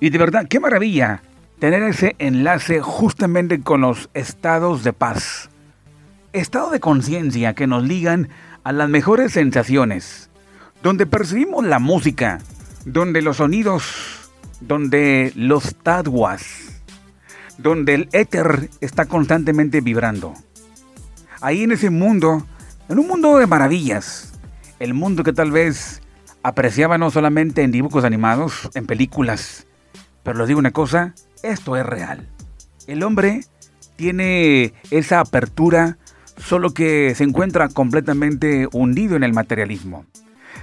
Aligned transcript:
Y 0.00 0.08
de 0.10 0.18
verdad, 0.18 0.48
qué 0.48 0.58
maravilla 0.60 1.22
tener 1.58 1.82
ese 1.82 2.16
enlace 2.18 2.80
justamente 2.80 3.60
con 3.60 3.82
los 3.82 4.08
estados 4.14 4.82
de 4.82 4.94
paz. 4.94 5.50
Estado 6.32 6.70
de 6.70 6.80
conciencia 6.80 7.54
que 7.54 7.66
nos 7.66 7.84
ligan 7.84 8.30
a 8.64 8.72
las 8.72 8.88
mejores 8.88 9.32
sensaciones, 9.32 10.30
donde 10.82 11.04
percibimos 11.04 11.64
la 11.66 11.78
música, 11.78 12.38
donde 12.86 13.20
los 13.20 13.36
sonidos, 13.36 14.30
donde 14.60 15.32
los 15.36 15.74
taduas, 15.76 16.82
donde 17.58 17.94
el 17.94 18.08
éter 18.12 18.70
está 18.80 19.04
constantemente 19.04 19.82
vibrando. 19.82 20.32
Ahí 21.42 21.62
en 21.62 21.72
ese 21.72 21.90
mundo, 21.90 22.46
en 22.88 22.98
un 22.98 23.06
mundo 23.06 23.36
de 23.36 23.46
maravillas, 23.46 24.32
el 24.78 24.94
mundo 24.94 25.24
que 25.24 25.34
tal 25.34 25.50
vez 25.50 26.00
apreciaba 26.42 26.96
no 26.96 27.10
solamente 27.10 27.62
en 27.62 27.70
dibujos 27.70 28.04
animados, 28.04 28.70
en 28.74 28.86
películas, 28.86 29.66
pero 30.22 30.38
les 30.38 30.48
digo 30.48 30.58
una 30.58 30.72
cosa, 30.72 31.14
esto 31.42 31.76
es 31.76 31.84
real. 31.86 32.28
El 32.86 33.02
hombre 33.02 33.44
tiene 33.96 34.74
esa 34.90 35.20
apertura, 35.20 35.98
solo 36.36 36.70
que 36.70 37.14
se 37.14 37.24
encuentra 37.24 37.68
completamente 37.68 38.68
hundido 38.72 39.16
en 39.16 39.22
el 39.22 39.32
materialismo. 39.32 40.06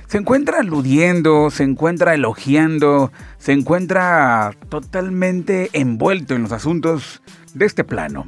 Se 0.08 0.18
encuentra 0.18 0.60
aludiendo, 0.60 1.52
se 1.52 1.64
encuentra 1.64 2.14
elogiando, 2.14 3.12
se 3.38 3.52
encuentra 3.52 4.56
totalmente 4.70 5.70
envuelto 5.74 6.34
en 6.34 6.44
los 6.44 6.52
asuntos 6.52 7.22
de 7.54 7.66
este 7.66 7.84
plano. 7.84 8.26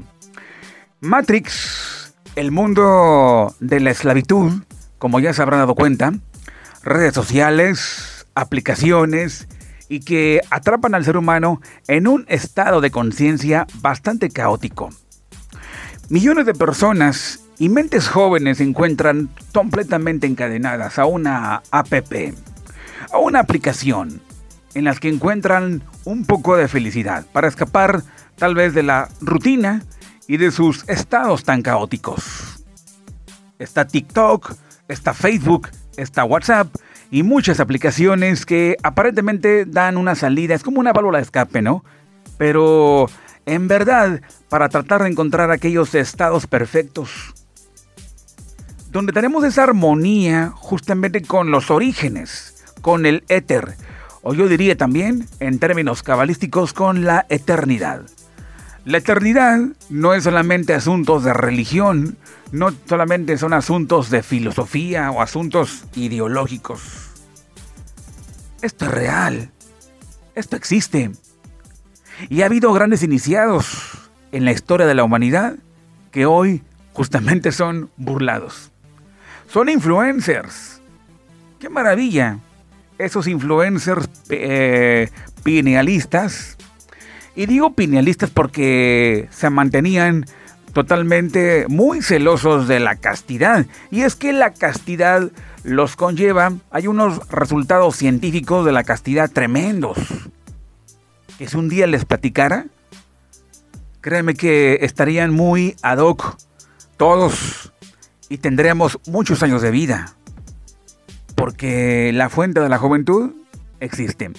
Matrix, 0.99 2.13
el 2.35 2.52
mundo 2.52 3.55
de 3.59 3.80
la 3.80 3.91
esclavitud, 3.91 4.62
como 4.98 5.20
ya 5.20 5.34
se 5.34 5.41
habrán 5.41 5.62
dado 5.62 5.76
cuenta, 5.76 6.13
redes 6.84 7.13
sociales, 7.13 8.27
aplicaciones 8.35 9.48
y 9.89 9.99
que 10.02 10.39
atrapan 10.52 10.95
al 10.95 11.03
ser 11.03 11.17
humano 11.17 11.59
en 11.88 12.07
un 12.07 12.25
estado 12.29 12.79
de 12.79 12.91
conciencia 12.91 13.67
bastante 13.81 14.29
caótico. 14.29 14.90
Millones 16.09 16.46
de 16.46 16.54
personas 16.54 17.41
y 17.57 17.70
mentes 17.70 18.07
jóvenes 18.07 18.59
se 18.59 18.63
encuentran 18.63 19.29
completamente 19.54 20.27
encadenadas 20.27 20.98
a 20.98 21.05
una 21.05 21.62
APP, 21.71 22.34
a 23.12 23.18
una 23.18 23.40
aplicación 23.40 24.21
en 24.76 24.85
las 24.85 24.99
que 24.99 25.09
encuentran 25.09 25.84
un 26.05 26.26
poco 26.26 26.55
de 26.55 26.68
felicidad 26.68 27.26
para 27.34 27.48
escapar 27.48 28.03
tal 28.37 28.55
vez 28.55 28.74
de 28.74 28.84
la 28.84 29.09
rutina 29.20 29.84
y 30.27 30.37
de 30.37 30.51
sus 30.51 30.87
estados 30.87 31.43
tan 31.43 31.62
caóticos. 31.62 32.63
Está 33.57 33.85
TikTok, 33.85 34.53
está 34.87 35.13
Facebook, 35.13 35.70
está 35.98 36.24
WhatsApp 36.24 36.74
y 37.12 37.24
muchas 37.24 37.60
aplicaciones 37.60 38.46
que 38.46 38.77
aparentemente 38.84 39.65
dan 39.65 39.98
una 39.98 40.15
salida, 40.15 40.55
es 40.55 40.63
como 40.63 40.79
una 40.79 40.93
válvula 40.93 41.18
de 41.18 41.24
escape, 41.24 41.62
¿no? 41.62 41.84
Pero 42.38 43.10
en 43.46 43.68
verdad, 43.68 44.21
para 44.48 44.70
tratar 44.70 45.04
de 45.04 45.10
encontrar 45.10 45.52
aquellos 45.52 45.96
estados 45.96 46.48
perfectos, 46.48 47.34
donde 48.91 49.13
tenemos 49.13 49.43
esa 49.43 49.63
armonía 49.63 50.52
justamente 50.55 51.21
con 51.21 51.52
los 51.52 51.71
orígenes, 51.71 52.63
con 52.82 53.05
el 53.05 53.24
éter, 53.27 53.76
o 54.21 54.34
yo 54.34 54.48
diría 54.48 54.76
también, 54.77 55.27
en 55.40 55.60
términos 55.60 56.04
cabalísticos, 56.04 56.74
con 56.74 57.05
la 57.05 57.26
eternidad. 57.30 58.04
La 58.90 58.98
eternidad 58.98 59.59
no 59.91 60.15
es 60.15 60.23
solamente 60.23 60.73
asuntos 60.73 61.23
de 61.23 61.32
religión, 61.32 62.18
no 62.51 62.73
solamente 62.87 63.37
son 63.37 63.54
asuntos 63.54 64.09
de 64.09 64.23
filosofía 64.23 65.12
o 65.12 65.22
asuntos 65.22 65.84
ideológicos. 65.94 67.12
Esto 68.63 68.85
es 68.85 68.91
real. 68.91 69.51
Esto 70.34 70.56
existe. 70.56 71.12
Y 72.29 72.41
ha 72.41 72.47
habido 72.47 72.73
grandes 72.73 73.03
iniciados 73.03 74.09
en 74.31 74.44
la 74.44 74.53
historia 74.53 74.88
de 74.88 74.96
la 74.96 75.03
humanidad 75.03 75.57
que 76.09 76.25
hoy 76.25 76.63
justamente 76.94 77.51
son 77.51 77.91
burlados. 77.96 78.72
Son 79.47 79.69
influencers. 79.69 80.81
¡Qué 81.59 81.69
maravilla! 81.69 82.40
Esos 82.97 83.28
influencers 83.28 84.09
eh, 84.31 85.12
pinealistas. 85.44 86.58
Y 87.35 87.45
digo 87.45 87.73
pinealistas 87.73 88.29
porque 88.29 89.28
se 89.31 89.50
mantenían 89.50 90.25
totalmente 90.73 91.66
muy 91.67 92.01
celosos 92.01 92.67
de 92.67 92.79
la 92.79 92.95
castidad. 92.95 93.66
Y 93.91 94.01
es 94.01 94.16
que 94.16 94.34
la 94.34 94.53
castidad 94.53 95.31
los 95.63 95.95
conlleva, 95.95 96.53
hay 96.72 96.88
unos 96.88 97.28
resultados 97.29 97.95
científicos 97.95 98.66
de 98.66 98.72
la 98.72 98.84
castidad 98.84 99.29
tremendos. 99.29 99.97
Que 101.38 101.47
si 101.47 101.57
un 101.57 101.69
día 101.69 101.88
les 101.88 102.06
platicara, 102.06 102.66
créeme 104.01 104.34
que 104.34 104.79
estarían 104.81 105.31
muy 105.34 105.75
ad 105.81 106.00
hoc 106.00 106.38
todos 106.97 107.73
y 108.28 108.38
tendríamos 108.38 109.00
muchos 109.07 109.44
años 109.44 109.61
de 109.61 109.72
vida. 109.72 110.13
Porque 111.35 112.11
la 112.13 112.29
fuente 112.29 112.59
de 112.59 112.69
la 112.69 112.78
juventud 112.78 113.31
existe. 113.79 114.31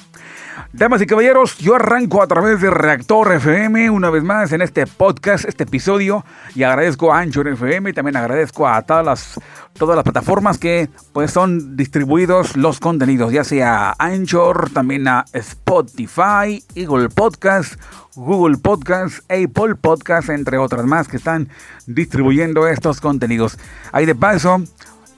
Damas 0.73 1.03
y 1.03 1.07
caballeros, 1.07 1.59
yo 1.59 1.75
arranco 1.75 2.23
a 2.23 2.29
través 2.29 2.61
de 2.61 2.71
Reactor 2.71 3.33
FM 3.33 3.91
una 3.91 4.09
vez 4.09 4.23
más 4.23 4.53
en 4.53 4.63
este 4.63 4.87
podcast, 4.87 5.45
este 5.45 5.65
episodio, 5.65 6.25
y 6.55 6.63
agradezco 6.63 7.13
a 7.13 7.19
Anchor 7.19 7.49
FM 7.49 7.91
y 7.91 7.93
también 7.93 8.17
agradezco 8.17 8.69
a 8.69 8.81
todas 8.83 9.05
las, 9.05 9.41
todas 9.73 9.97
las 9.97 10.05
plataformas 10.05 10.59
que 10.59 10.89
pues 11.13 11.33
son 11.33 11.77
distribuidos 11.77 12.57
los 12.57 12.79
contenidos, 12.79 13.33
ya 13.33 13.43
sea 13.43 13.97
Anchor, 13.99 14.71
también 14.71 15.09
a 15.09 15.25
Spotify, 15.33 16.63
Google 16.77 17.09
Podcast, 17.09 17.75
Google 18.15 18.59
Podcast, 18.59 19.29
Apple 19.29 19.75
Podcast, 19.75 20.29
entre 20.29 20.57
otras 20.57 20.87
más 20.87 21.09
que 21.09 21.17
están 21.17 21.49
distribuyendo 21.89 22.69
estos 22.69 23.01
contenidos. 23.01 23.59
Ahí 23.91 24.07
de 24.07 24.15
paso, 24.15 24.63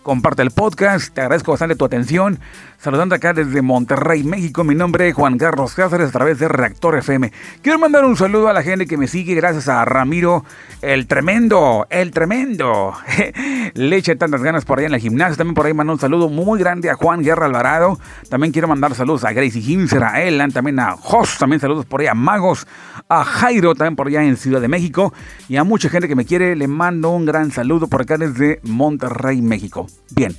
comparte 0.03 0.43
el 0.43 0.51
podcast, 0.51 1.15
te 1.15 1.21
agradezco 1.21 1.53
bastante 1.53 1.77
tu 1.77 1.85
atención. 1.85 2.39
Saludando 2.83 3.15
acá 3.15 3.33
desde 3.33 3.63
Monterrey, 3.63 4.25
México, 4.25 4.65
mi 4.65 4.75
nombre 4.75 5.09
es 5.09 5.15
Juan 5.15 5.39
Carlos 5.39 5.73
Cáceres 5.73 6.09
a 6.09 6.11
través 6.11 6.41
de 6.41 6.49
Reactor 6.49 6.99
FM. 6.99 7.31
Quiero 7.63 7.79
mandar 7.79 8.05
un 8.05 8.17
saludo 8.17 8.49
a 8.49 8.53
la 8.53 8.65
gente 8.65 8.89
que 8.89 8.97
me 8.97 9.07
sigue, 9.07 9.37
gracias 9.37 9.69
a 9.69 9.85
Ramiro, 9.85 10.45
el 10.81 11.07
tremendo, 11.07 11.87
el 11.91 12.11
tremendo. 12.11 12.93
Le 13.75 13.97
eché 13.97 14.17
tantas 14.17 14.43
ganas 14.43 14.65
por 14.65 14.79
allá 14.79 14.89
en 14.89 14.95
el 14.95 15.01
gimnasio. 15.01 15.37
También 15.37 15.55
por 15.55 15.67
ahí 15.67 15.75
mando 15.75 15.93
un 15.93 16.01
saludo 16.01 16.29
muy 16.29 16.59
grande 16.59 16.91
a 16.91 16.95
Juan 16.95 17.23
Guerra 17.23 17.47
Alvarado. 17.47 18.01
También 18.29 18.53
quiero 18.53 18.67
mandar 18.67 18.97
saludos 18.97 19.23
a 19.23 19.33
Gracie 19.33 19.63
Himser, 19.63 20.03
a 20.03 20.21
Elan, 20.21 20.51
también 20.51 20.81
a 20.81 20.97
Jos, 20.97 21.39
también 21.39 21.61
saludos 21.61 21.87
por 21.87 22.01
ahí 22.01 22.09
a 22.09 22.15
Magos, 22.15 22.67
a 23.09 23.23
Jairo, 23.23 23.77
también 23.77 23.95
por 23.95 24.09
allá 24.09 24.25
en 24.25 24.37
Ciudad 24.37 24.61
de 24.61 24.67
México. 24.67 25.15
Y 25.49 25.55
a 25.55 25.63
mucha 25.63 25.89
gente 25.89 26.09
que 26.09 26.17
me 26.17 26.25
quiere, 26.25 26.57
le 26.57 26.67
mando 26.67 27.11
un 27.11 27.27
gran 27.27 27.53
saludo 27.53 27.87
por 27.87 28.03
acá 28.03 28.19
desde 28.19 28.59
Monterrey, 28.65 29.41
México. 29.41 29.87
Bien. 30.11 30.37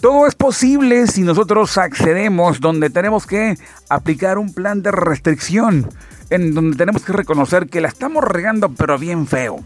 Todo 0.00 0.26
es 0.26 0.34
posible 0.34 1.06
si 1.08 1.22
nosotros 1.22 1.76
accedemos 1.76 2.60
donde 2.60 2.88
tenemos 2.88 3.26
que 3.26 3.58
aplicar 3.90 4.38
un 4.38 4.54
plan 4.54 4.82
de 4.82 4.90
restricción, 4.92 5.90
en 6.30 6.54
donde 6.54 6.78
tenemos 6.78 7.04
que 7.04 7.12
reconocer 7.12 7.66
que 7.66 7.82
la 7.82 7.88
estamos 7.88 8.24
regando 8.24 8.70
pero 8.70 8.98
bien 8.98 9.26
feo. 9.26 9.62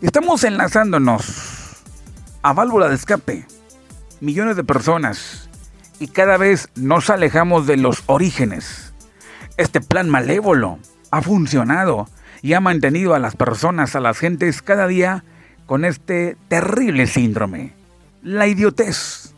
Estamos 0.00 0.42
enlazándonos 0.42 1.84
a 2.42 2.52
válvula 2.52 2.88
de 2.88 2.96
escape, 2.96 3.46
millones 4.20 4.56
de 4.56 4.64
personas, 4.64 5.48
y 6.00 6.08
cada 6.08 6.36
vez 6.36 6.68
nos 6.74 7.08
alejamos 7.08 7.68
de 7.68 7.76
los 7.76 8.02
orígenes. 8.06 8.92
Este 9.56 9.80
plan 9.80 10.10
malévolo 10.10 10.80
ha 11.12 11.22
funcionado 11.22 12.08
y 12.42 12.54
ha 12.54 12.60
mantenido 12.60 13.14
a 13.14 13.20
las 13.20 13.36
personas, 13.36 13.94
a 13.94 14.00
las 14.00 14.18
gentes 14.18 14.62
cada 14.62 14.88
día 14.88 15.22
con 15.66 15.84
este 15.84 16.36
terrible 16.48 17.06
síndrome 17.06 17.81
la 18.22 18.46
idiotez. 18.46 19.34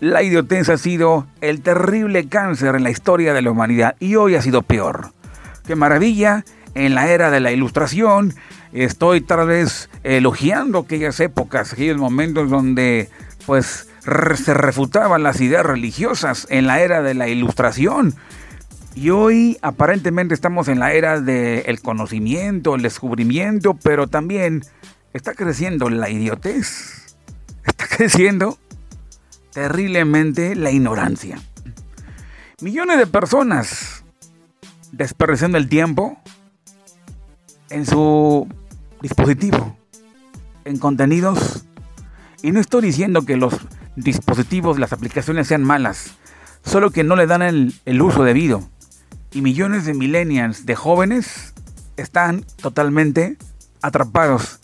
La 0.00 0.22
idiotez 0.22 0.68
ha 0.68 0.76
sido 0.76 1.26
el 1.40 1.62
terrible 1.62 2.28
cáncer 2.28 2.74
en 2.74 2.82
la 2.82 2.90
historia 2.90 3.32
de 3.32 3.42
la 3.42 3.50
humanidad 3.50 3.96
y 4.00 4.16
hoy 4.16 4.34
ha 4.34 4.42
sido 4.42 4.62
peor. 4.62 5.12
¡Qué 5.66 5.76
maravilla! 5.76 6.44
En 6.74 6.94
la 6.94 7.08
era 7.08 7.30
de 7.30 7.40
la 7.40 7.50
ilustración 7.50 8.34
estoy 8.72 9.22
tal 9.22 9.46
vez 9.46 9.88
elogiando 10.04 10.80
aquellas 10.80 11.18
épocas, 11.18 11.72
aquellos 11.72 11.96
momentos 11.96 12.50
donde 12.50 13.08
pues 13.46 13.88
se 14.34 14.54
refutaban 14.54 15.22
las 15.22 15.40
ideas 15.40 15.64
religiosas 15.64 16.46
en 16.50 16.66
la 16.66 16.80
era 16.80 17.02
de 17.02 17.14
la 17.14 17.28
ilustración. 17.28 18.14
Y 18.94 19.10
hoy 19.10 19.58
aparentemente 19.62 20.34
estamos 20.34 20.68
en 20.68 20.78
la 20.78 20.92
era 20.92 21.20
del 21.20 21.80
conocimiento, 21.80 22.74
el 22.74 22.82
descubrimiento, 22.82 23.74
pero 23.74 24.06
también 24.06 24.62
está 25.12 25.34
creciendo 25.34 25.88
la 25.88 26.10
idiotez 26.10 27.07
creciendo 27.98 28.56
terriblemente 29.52 30.54
la 30.54 30.70
ignorancia. 30.70 31.40
Millones 32.60 32.96
de 32.96 33.08
personas 33.08 34.04
desperdiciando 34.92 35.58
el 35.58 35.68
tiempo 35.68 36.16
en 37.70 37.86
su 37.86 38.46
dispositivo, 39.02 39.76
en 40.64 40.78
contenidos. 40.78 41.64
Y 42.40 42.52
no 42.52 42.60
estoy 42.60 42.82
diciendo 42.82 43.22
que 43.22 43.36
los 43.36 43.56
dispositivos, 43.96 44.78
las 44.78 44.92
aplicaciones 44.92 45.48
sean 45.48 45.64
malas, 45.64 46.14
solo 46.64 46.92
que 46.92 47.02
no 47.02 47.16
le 47.16 47.26
dan 47.26 47.42
el, 47.42 47.74
el 47.84 48.00
uso 48.00 48.22
debido. 48.22 48.62
y 49.32 49.42
millones 49.42 49.86
de 49.86 49.94
millennials, 49.94 50.66
de 50.66 50.76
jóvenes, 50.76 51.52
están 51.96 52.44
totalmente 52.62 53.36
atrapados 53.82 54.60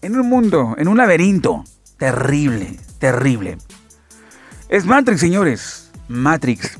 en 0.00 0.18
un 0.18 0.26
mundo, 0.26 0.74
en 0.78 0.88
un 0.88 0.96
laberinto 0.96 1.62
terrible, 1.98 2.78
terrible. 2.98 3.58
Es 4.68 4.84
Matrix, 4.84 5.20
señores, 5.20 5.92
Matrix. 6.08 6.78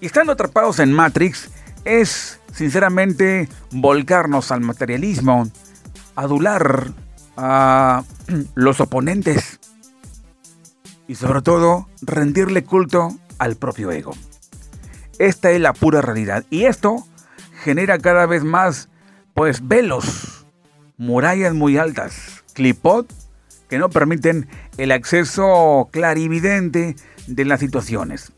Y 0.00 0.06
estando 0.06 0.32
atrapados 0.32 0.78
en 0.78 0.92
Matrix 0.92 1.50
es, 1.84 2.40
sinceramente, 2.52 3.48
volcarnos 3.70 4.50
al 4.50 4.60
materialismo, 4.60 5.48
adular 6.16 6.92
a 7.36 8.02
los 8.54 8.80
oponentes 8.80 9.60
y 11.06 11.14
sobre 11.14 11.42
todo 11.42 11.88
rendirle 12.00 12.64
culto 12.64 13.14
al 13.38 13.56
propio 13.56 13.90
ego. 13.90 14.14
Esta 15.18 15.50
es 15.50 15.60
la 15.60 15.72
pura 15.72 16.00
realidad 16.00 16.44
y 16.50 16.64
esto 16.64 17.06
genera 17.62 17.98
cada 17.98 18.26
vez 18.26 18.44
más 18.44 18.88
pues 19.34 19.66
velos, 19.66 20.46
murallas 20.96 21.54
muy 21.54 21.78
altas, 21.78 22.42
clipot 22.54 23.12
que 23.72 23.78
no 23.78 23.88
permiten 23.88 24.48
el 24.76 24.92
acceso 24.92 25.88
clarividente 25.90 26.94
de 27.26 27.44
las 27.46 27.60
situaciones. 27.60 28.30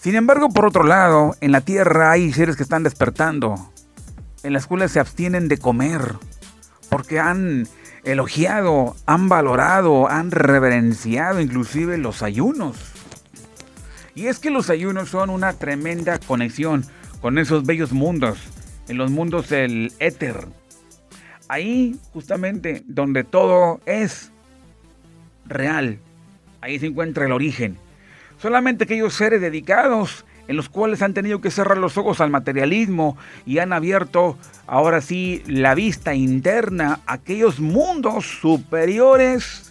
Sin 0.00 0.14
embargo, 0.14 0.48
por 0.48 0.64
otro 0.64 0.84
lado, 0.84 1.36
en 1.42 1.52
la 1.52 1.60
Tierra 1.60 2.12
hay 2.12 2.32
seres 2.32 2.56
que 2.56 2.62
están 2.62 2.82
despertando, 2.82 3.56
en 4.42 4.54
las 4.54 4.66
cuales 4.66 4.92
se 4.92 4.98
abstienen 4.98 5.48
de 5.48 5.58
comer, 5.58 6.14
porque 6.88 7.20
han 7.20 7.68
elogiado, 8.04 8.96
han 9.04 9.28
valorado, 9.28 10.08
han 10.08 10.30
reverenciado 10.30 11.42
inclusive 11.42 11.98
los 11.98 12.22
ayunos. 12.22 12.78
Y 14.14 14.28
es 14.28 14.38
que 14.38 14.48
los 14.48 14.70
ayunos 14.70 15.10
son 15.10 15.28
una 15.28 15.52
tremenda 15.52 16.18
conexión 16.18 16.86
con 17.20 17.36
esos 17.36 17.66
bellos 17.66 17.92
mundos, 17.92 18.38
en 18.88 18.96
los 18.96 19.10
mundos 19.10 19.50
del 19.50 19.92
éter. 19.98 20.46
Ahí 21.48 22.00
justamente 22.14 22.82
donde 22.86 23.24
todo 23.24 23.82
es 23.84 24.32
real, 25.50 25.98
ahí 26.60 26.78
se 26.78 26.86
encuentra 26.86 27.26
el 27.26 27.32
origen. 27.32 27.76
Solamente 28.38 28.84
aquellos 28.84 29.14
seres 29.14 29.40
dedicados 29.40 30.24
en 30.48 30.56
los 30.56 30.68
cuales 30.68 31.02
han 31.02 31.14
tenido 31.14 31.40
que 31.40 31.50
cerrar 31.50 31.78
los 31.78 31.96
ojos 31.96 32.20
al 32.20 32.30
materialismo 32.30 33.16
y 33.46 33.58
han 33.58 33.72
abierto 33.72 34.36
ahora 34.66 35.00
sí 35.00 35.42
la 35.46 35.74
vista 35.74 36.14
interna 36.14 37.00
a 37.06 37.14
aquellos 37.14 37.60
mundos 37.60 38.26
superiores 38.40 39.70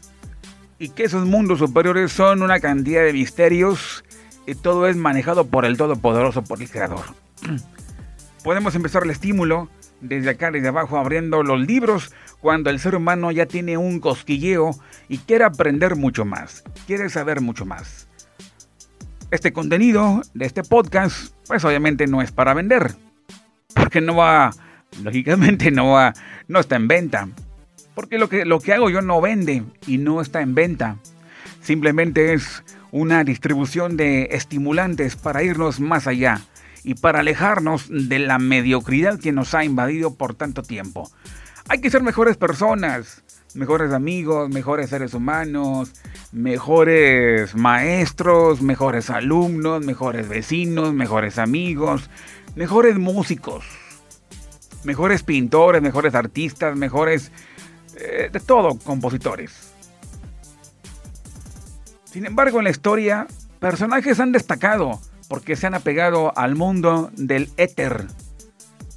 y 0.77 0.89
que 0.89 1.03
esos 1.03 1.25
mundos 1.25 1.59
superiores 1.59 2.11
son 2.11 2.41
una 2.43 2.59
cantidad 2.59 3.03
de 3.03 3.11
misterios 3.11 4.05
y 4.47 4.55
todo 4.55 4.87
es 4.87 4.95
manejado 4.95 5.47
por 5.47 5.65
el 5.65 5.75
Todopoderoso, 5.75 6.43
por 6.43 6.61
el 6.61 6.69
Creador. 6.69 7.03
Podemos 8.43 8.73
empezar 8.73 9.03
el 9.03 9.09
estímulo 9.09 9.67
desde 10.01 10.31
acá, 10.31 10.51
desde 10.51 10.69
abajo, 10.69 10.97
abriendo 10.97 11.43
los 11.43 11.59
libros 11.65 12.13
cuando 12.39 12.69
el 12.69 12.79
ser 12.79 12.95
humano 12.95 13.31
ya 13.31 13.45
tiene 13.45 13.77
un 13.77 13.99
cosquilleo 13.99 14.71
y 15.07 15.17
quiere 15.19 15.43
aprender 15.43 15.95
mucho 15.95 16.25
más, 16.25 16.63
quiere 16.87 17.09
saber 17.09 17.41
mucho 17.41 17.65
más. 17.65 18.07
Este 19.31 19.53
contenido 19.53 20.21
de 20.33 20.45
este 20.45 20.63
podcast, 20.63 21.33
pues 21.47 21.63
obviamente 21.63 22.07
no 22.07 22.21
es 22.21 22.31
para 22.31 22.53
vender, 22.53 22.95
porque 23.75 24.01
no 24.01 24.15
va, 24.15 24.51
lógicamente 25.03 25.71
no 25.71 25.91
va, 25.91 26.13
no 26.47 26.59
está 26.59 26.75
en 26.75 26.87
venta, 26.87 27.27
porque 27.93 28.17
lo 28.17 28.29
que, 28.29 28.45
lo 28.45 28.59
que 28.59 28.73
hago 28.73 28.89
yo 28.89 29.01
no 29.01 29.21
vende 29.21 29.63
y 29.85 29.97
no 29.97 30.21
está 30.21 30.41
en 30.41 30.55
venta. 30.55 30.97
Simplemente 31.61 32.33
es 32.33 32.63
una 32.91 33.23
distribución 33.23 33.97
de 33.97 34.29
estimulantes 34.31 35.15
para 35.15 35.43
irnos 35.43 35.79
más 35.79 36.07
allá 36.07 36.41
y 36.83 36.95
para 36.95 37.19
alejarnos 37.19 37.87
de 37.89 38.19
la 38.19 38.39
mediocridad 38.39 39.19
que 39.19 39.31
nos 39.31 39.53
ha 39.53 39.63
invadido 39.63 40.15
por 40.15 40.33
tanto 40.33 40.63
tiempo. 40.63 41.09
Hay 41.67 41.81
que 41.81 41.89
ser 41.89 42.01
mejores 42.01 42.37
personas, 42.37 43.23
mejores 43.53 43.93
amigos, 43.93 44.49
mejores 44.49 44.89
seres 44.89 45.13
humanos, 45.13 45.91
mejores 46.31 47.55
maestros, 47.55 48.61
mejores 48.61 49.09
alumnos, 49.09 49.85
mejores 49.85 50.27
vecinos, 50.27 50.93
mejores 50.93 51.37
amigos, 51.37 52.09
mejores 52.55 52.97
músicos, 52.97 53.65
mejores 54.83 55.23
pintores, 55.23 55.81
mejores 55.81 56.15
artistas, 56.15 56.75
mejores... 56.75 57.31
Eh, 58.01 58.29
de 58.31 58.39
todo, 58.39 58.79
compositores. 58.79 59.73
Sin 62.05 62.25
embargo, 62.25 62.59
en 62.59 62.63
la 62.63 62.69
historia, 62.69 63.27
personajes 63.59 64.19
han 64.21 64.31
destacado 64.31 65.01
porque 65.29 65.55
se 65.55 65.67
han 65.67 65.75
apegado 65.75 66.37
al 66.37 66.55
mundo 66.55 67.11
del 67.15 67.49
éter, 67.55 68.07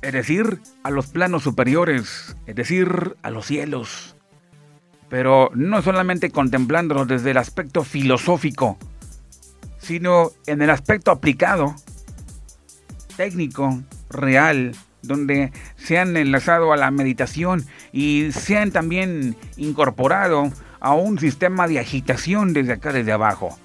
es 0.00 0.12
decir, 0.12 0.60
a 0.82 0.90
los 0.90 1.06
planos 1.06 1.44
superiores, 1.44 2.34
es 2.46 2.56
decir, 2.56 3.16
a 3.22 3.30
los 3.30 3.46
cielos, 3.46 4.16
pero 5.08 5.50
no 5.54 5.80
solamente 5.82 6.30
contemplándolos 6.30 7.06
desde 7.06 7.30
el 7.30 7.36
aspecto 7.36 7.84
filosófico, 7.84 8.78
sino 9.78 10.32
en 10.46 10.62
el 10.62 10.70
aspecto 10.70 11.10
aplicado, 11.10 11.76
técnico, 13.16 13.82
real, 14.10 14.74
donde 15.02 15.52
se 15.76 15.98
han 15.98 16.16
enlazado 16.16 16.72
a 16.72 16.76
la 16.76 16.90
meditación 16.90 17.66
y 17.92 18.32
se 18.32 18.56
han 18.56 18.70
también 18.70 19.36
incorporado 19.56 20.50
a 20.80 20.94
un 20.94 21.18
sistema 21.18 21.68
de 21.68 21.78
agitación 21.78 22.52
desde 22.54 22.72
acá, 22.72 22.92
desde 22.92 23.12
abajo. 23.12 23.58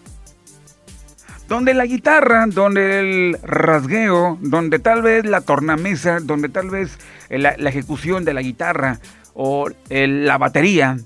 Donde 1.47 1.73
la 1.73 1.85
guitarra, 1.85 2.45
donde 2.47 2.99
el 2.99 3.37
rasgueo, 3.41 4.37
donde 4.41 4.79
tal 4.79 5.01
vez 5.01 5.25
la 5.25 5.41
tornamesa, 5.41 6.19
donde 6.19 6.49
tal 6.49 6.69
vez 6.69 6.99
la, 7.29 7.51
ejecución 7.51 8.25
de 8.25 8.33
la 8.33 8.41
guitarra 8.41 8.99
o 9.33 9.69
la 9.89 10.37
batería 10.37 10.97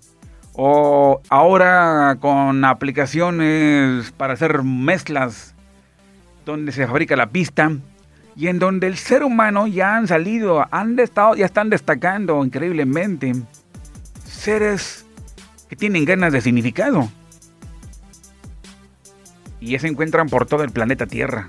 o 0.53 1.21
ahora 1.29 2.17
con 2.19 2.65
aplicaciones 2.65 4.11
para 4.11 4.33
hacer 4.33 4.63
mezclas 4.63 5.53
donde 6.45 6.71
se 6.71 6.87
fabrica 6.87 7.15
la 7.15 7.29
pista 7.29 7.71
y 8.35 8.47
en 8.47 8.59
donde 8.59 8.87
el 8.87 8.97
ser 8.97 9.23
humano 9.23 9.67
ya 9.67 9.95
han 9.95 10.07
salido, 10.07 10.65
han 10.71 10.97
estado, 10.99 11.35
ya 11.35 11.45
están 11.45 11.69
destacando 11.69 12.43
increíblemente 12.43 13.33
seres 14.25 15.05
que 15.69 15.75
tienen 15.75 16.05
ganas 16.05 16.33
de 16.33 16.41
significado. 16.41 17.09
Y 19.61 19.71
ya 19.71 19.79
se 19.79 19.87
encuentran 19.87 20.27
por 20.27 20.45
todo 20.45 20.63
el 20.63 20.71
planeta 20.71 21.05
Tierra. 21.05 21.47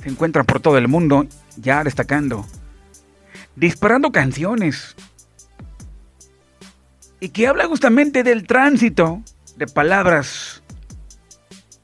Se 0.00 0.08
encuentran 0.08 0.46
por 0.46 0.60
todo 0.60 0.78
el 0.78 0.86
mundo 0.86 1.26
ya 1.56 1.82
destacando. 1.82 2.46
Disparando 3.56 4.12
canciones 4.12 4.94
y 7.22 7.28
que 7.28 7.46
habla 7.46 7.68
justamente 7.68 8.24
del 8.24 8.48
tránsito 8.48 9.22
de 9.56 9.68
palabras, 9.68 10.60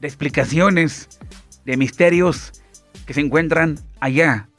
de 0.01 0.07
explicaciones, 0.09 1.07
de 1.63 1.77
misterios 1.77 2.61
que 3.05 3.13
se 3.13 3.21
encuentran 3.21 3.79
allá, 4.01 4.49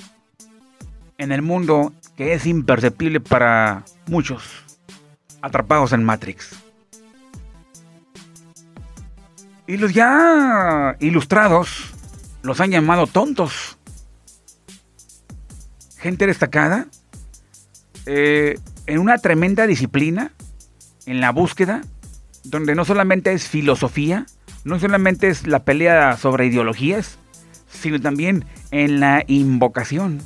en 1.19 1.33
el 1.33 1.43
mundo 1.43 1.93
que 2.17 2.33
es 2.33 2.47
imperceptible 2.47 3.21
para 3.21 3.85
muchos, 4.07 4.43
atrapados 5.43 5.93
en 5.93 6.03
Matrix. 6.03 6.70
Y 9.71 9.77
los 9.77 9.95
ya 9.95 10.97
ilustrados 10.99 11.93
los 12.43 12.61
han 12.61 12.73
llamado 12.73 13.07
tontos. 13.07 13.79
Gente 15.97 16.27
destacada, 16.27 16.89
eh, 18.05 18.59
en 18.87 18.99
una 18.99 19.19
tremenda 19.19 19.69
disciplina, 19.69 20.33
en 21.07 21.21
la 21.21 21.31
búsqueda, 21.31 21.83
donde 22.43 22.75
no 22.75 22.85
solamente 22.85 23.33
es 23.33 23.47
filosofía, 23.47 24.27
no 24.65 24.81
solamente 24.81 25.29
es 25.29 25.47
la 25.47 25.63
pelea 25.63 26.17
sobre 26.17 26.47
ideologías, 26.47 27.21
sino 27.71 28.01
también 28.01 28.47
en 28.73 28.99
la 28.99 29.23
invocación. 29.29 30.21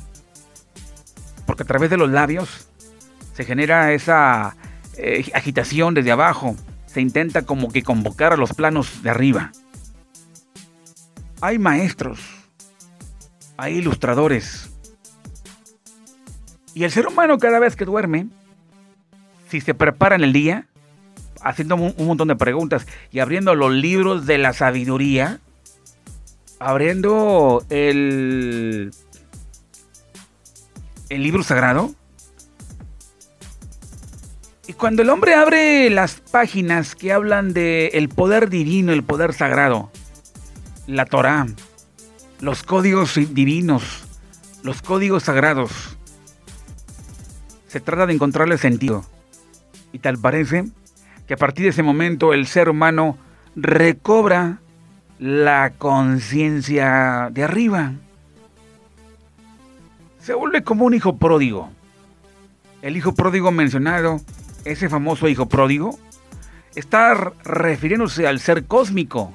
Porque 1.45 1.61
a 1.61 1.67
través 1.67 1.91
de 1.91 1.97
los 1.97 2.09
labios 2.09 2.67
se 3.35 3.43
genera 3.43 3.93
esa 3.93 4.55
eh, 4.97 5.29
agitación 5.35 5.93
desde 5.93 6.11
abajo, 6.11 6.55
se 6.95 7.01
intenta 7.01 7.41
como 7.41 7.73
que 7.73 7.83
convocar 7.83 8.31
a 8.31 8.37
los 8.37 8.53
planos 8.53 9.03
de 9.03 9.09
arriba. 9.09 9.51
Hay 11.41 11.59
maestros, 11.59 12.21
hay 13.57 13.79
ilustradores. 13.79 14.71
Y 16.73 16.85
el 16.85 16.91
ser 16.91 17.07
humano 17.07 17.37
cada 17.37 17.59
vez 17.59 17.75
que 17.75 17.83
duerme 17.83 18.27
si 19.49 19.59
se 19.59 19.73
prepara 19.73 20.15
en 20.15 20.23
el 20.23 20.31
día, 20.31 20.67
haciendo 21.41 21.75
un, 21.75 21.93
montón 21.97 22.29
de 22.29 22.37
preguntas 22.37 22.87
y 23.11 23.19
abriendo 23.19 23.55
los 23.55 23.73
libros 23.73 24.25
de 24.25 24.37
la 24.37 24.53
sabiduría, 24.53 25.41
abriendo 26.59 27.65
el, 27.69 28.91
el 31.09 31.23
libro 31.23 31.43
sagrado. 31.43 31.93
Y 34.67 34.73
cuando 34.73 35.03
el 35.03 35.09
hombre 35.09 35.35
abre 35.35 35.89
las 35.89 36.21
páginas 36.21 36.95
que 36.95 37.13
hablan 37.13 37.53
de 37.53 37.87
el 37.93 38.09
poder 38.09 38.49
divino, 38.49 38.93
el 38.93 39.03
poder 39.03 39.33
sagrado, 39.33 39.91
la 40.87 41.05
Torá, 41.05 41.45
los 42.39 42.63
códigos 42.63 43.15
divinos, 43.15 44.03
los 44.63 44.81
códigos 44.81 45.23
sagrados. 45.23 45.97
Se 47.67 47.79
trata 47.79 48.07
de 48.07 48.13
encontrarle 48.13 48.57
sentido. 48.57 49.05
Y 49.91 49.99
tal 49.99 50.17
parece 50.17 50.65
que 51.27 51.35
a 51.35 51.37
partir 51.37 51.63
de 51.63 51.69
ese 51.69 51.83
momento 51.83 52.33
el 52.33 52.47
ser 52.47 52.69
humano 52.69 53.17
recobra 53.55 54.59
la 55.19 55.73
conciencia 55.77 57.29
de 57.31 57.43
arriba. 57.43 57.93
Se 60.19 60.33
vuelve 60.33 60.63
como 60.63 60.85
un 60.85 60.93
hijo 60.95 61.17
pródigo. 61.17 61.69
El 62.81 62.97
hijo 62.97 63.13
pródigo 63.13 63.51
mencionado, 63.51 64.21
ese 64.65 64.89
famoso 64.89 65.27
hijo 65.27 65.47
pródigo, 65.47 65.97
está 66.75 67.13
refiriéndose 67.43 68.27
al 68.27 68.39
ser 68.39 68.65
cósmico, 68.65 69.33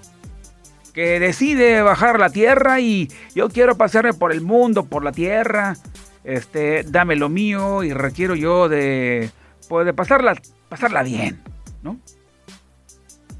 que 0.92 1.20
decide 1.20 1.82
bajar 1.82 2.18
la 2.18 2.30
tierra 2.30 2.80
y 2.80 3.08
yo 3.34 3.48
quiero 3.48 3.76
pasearme 3.76 4.12
por 4.12 4.32
el 4.32 4.40
mundo, 4.40 4.86
por 4.86 5.04
la 5.04 5.12
tierra, 5.12 5.76
este, 6.24 6.82
dame 6.82 7.16
lo 7.16 7.28
mío 7.28 7.82
y 7.82 7.92
requiero 7.92 8.34
yo 8.34 8.68
de, 8.68 9.30
pues, 9.68 9.86
de 9.86 9.94
pasarla, 9.94 10.40
pasarla 10.68 11.02
bien, 11.02 11.40
¿no? 11.82 11.98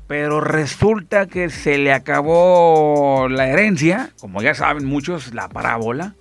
Pero 0.06 0.40
resulta 0.40 1.26
que 1.26 1.50
se 1.50 1.78
le 1.78 1.92
acabó 1.92 3.28
la 3.28 3.48
herencia, 3.48 4.10
como 4.20 4.42
ya 4.42 4.54
saben 4.54 4.84
muchos, 4.84 5.34
la 5.34 5.48
parábola, 5.48 6.14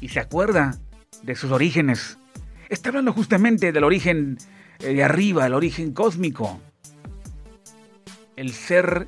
y 0.00 0.08
se 0.10 0.20
acuerda 0.20 0.76
de 1.22 1.34
sus 1.36 1.50
orígenes. 1.52 2.18
Está 2.68 2.88
hablando 2.88 3.12
justamente 3.12 3.70
del 3.72 3.84
origen 3.84 4.38
eh, 4.80 4.94
de 4.94 5.04
arriba, 5.04 5.46
el 5.46 5.54
origen 5.54 5.92
cósmico. 5.92 6.60
El 8.34 8.52
ser 8.52 9.06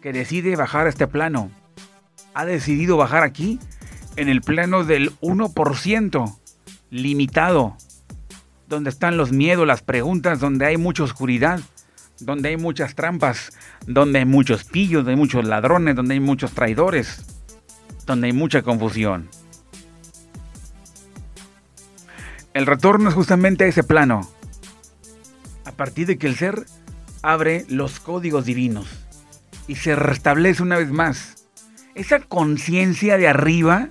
que 0.00 0.12
decide 0.12 0.56
bajar 0.56 0.86
a 0.86 0.90
este 0.90 1.06
plano 1.06 1.50
ha 2.34 2.44
decidido 2.44 2.96
bajar 2.96 3.22
aquí 3.22 3.58
en 4.16 4.28
el 4.28 4.40
plano 4.40 4.84
del 4.84 5.10
1%, 5.20 6.38
limitado, 6.90 7.76
donde 8.68 8.90
están 8.90 9.16
los 9.16 9.32
miedos, 9.32 9.66
las 9.66 9.82
preguntas, 9.82 10.40
donde 10.40 10.66
hay 10.66 10.76
mucha 10.76 11.02
oscuridad, 11.02 11.60
donde 12.20 12.50
hay 12.50 12.56
muchas 12.56 12.94
trampas, 12.94 13.52
donde 13.86 14.20
hay 14.20 14.24
muchos 14.24 14.64
pillos, 14.64 15.04
donde 15.04 15.12
hay 15.12 15.16
muchos 15.16 15.44
ladrones, 15.44 15.96
donde 15.96 16.14
hay 16.14 16.20
muchos 16.20 16.52
traidores, 16.52 17.24
donde 18.06 18.28
hay 18.28 18.32
mucha 18.32 18.62
confusión. 18.62 19.28
El 22.52 22.66
retorno 22.66 23.08
es 23.08 23.14
justamente 23.14 23.64
a 23.64 23.68
ese 23.68 23.84
plano, 23.84 24.28
a 25.64 25.72
partir 25.72 26.08
de 26.08 26.18
que 26.18 26.26
el 26.26 26.34
ser 26.34 26.66
abre 27.22 27.64
los 27.68 28.00
códigos 28.00 28.44
divinos 28.44 28.88
y 29.68 29.76
se 29.76 29.94
restablece 29.94 30.62
una 30.62 30.78
vez 30.78 30.90
más 30.90 31.46
esa 31.94 32.18
conciencia 32.18 33.18
de 33.18 33.28
arriba, 33.28 33.88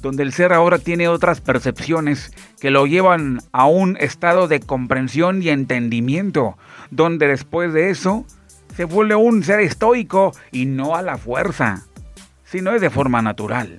donde 0.00 0.22
el 0.22 0.32
ser 0.32 0.52
ahora 0.52 0.78
tiene 0.78 1.08
otras 1.08 1.40
percepciones 1.40 2.32
que 2.60 2.70
lo 2.70 2.86
llevan 2.86 3.40
a 3.50 3.66
un 3.66 3.96
estado 3.98 4.46
de 4.46 4.60
comprensión 4.60 5.42
y 5.42 5.48
entendimiento, 5.48 6.56
donde 6.90 7.26
después 7.26 7.72
de 7.72 7.90
eso 7.90 8.24
se 8.76 8.84
vuelve 8.84 9.16
un 9.16 9.42
ser 9.42 9.58
estoico 9.58 10.32
y 10.52 10.66
no 10.66 10.94
a 10.94 11.02
la 11.02 11.18
fuerza, 11.18 11.84
sino 12.44 12.72
es 12.72 12.80
de 12.80 12.90
forma 12.90 13.22
natural. 13.22 13.78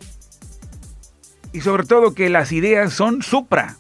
Y 1.51 1.61
sobre 1.61 1.83
todo 1.83 2.13
que 2.13 2.29
las 2.29 2.51
ideas 2.51 2.93
son 2.93 3.21
supra, 3.23 3.77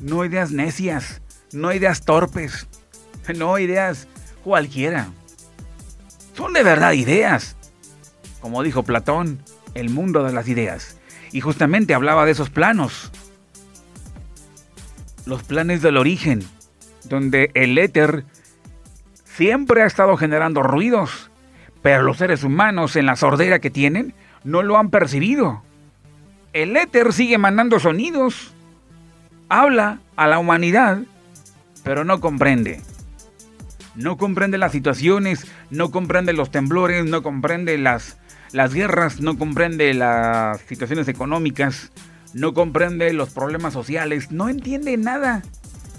no 0.00 0.24
ideas 0.24 0.50
necias, 0.50 1.22
no 1.52 1.72
ideas 1.72 2.04
torpes, 2.04 2.66
no 3.36 3.58
ideas 3.58 4.08
cualquiera. 4.42 5.08
Son 6.34 6.52
de 6.52 6.62
verdad 6.62 6.92
ideas. 6.92 7.56
Como 8.40 8.62
dijo 8.62 8.82
Platón, 8.82 9.40
el 9.74 9.90
mundo 9.90 10.22
de 10.22 10.32
las 10.32 10.48
ideas. 10.48 10.98
Y 11.32 11.40
justamente 11.40 11.94
hablaba 11.94 12.24
de 12.24 12.32
esos 12.32 12.50
planos. 12.50 13.10
Los 15.24 15.42
planes 15.42 15.82
del 15.82 15.96
origen, 15.96 16.44
donde 17.04 17.50
el 17.54 17.78
éter 17.78 18.24
siempre 19.24 19.82
ha 19.82 19.86
estado 19.86 20.16
generando 20.16 20.62
ruidos, 20.62 21.30
pero 21.82 22.02
los 22.02 22.18
seres 22.18 22.44
humanos 22.44 22.96
en 22.96 23.06
la 23.06 23.16
sordera 23.16 23.58
que 23.58 23.70
tienen 23.70 24.14
no 24.44 24.62
lo 24.62 24.78
han 24.78 24.90
percibido. 24.90 25.62
El 26.56 26.74
éter 26.74 27.12
sigue 27.12 27.36
mandando 27.36 27.78
sonidos, 27.78 28.54
habla 29.50 30.00
a 30.16 30.26
la 30.26 30.38
humanidad, 30.38 31.02
pero 31.84 32.02
no 32.02 32.18
comprende. 32.18 32.80
No 33.94 34.16
comprende 34.16 34.56
las 34.56 34.72
situaciones, 34.72 35.46
no 35.68 35.90
comprende 35.90 36.32
los 36.32 36.50
temblores, 36.50 37.04
no 37.04 37.22
comprende 37.22 37.76
las, 37.76 38.16
las 38.52 38.72
guerras, 38.72 39.20
no 39.20 39.36
comprende 39.36 39.92
las 39.92 40.62
situaciones 40.62 41.08
económicas, 41.08 41.92
no 42.32 42.54
comprende 42.54 43.12
los 43.12 43.34
problemas 43.34 43.74
sociales, 43.74 44.30
no 44.32 44.48
entiende 44.48 44.96
nada. 44.96 45.42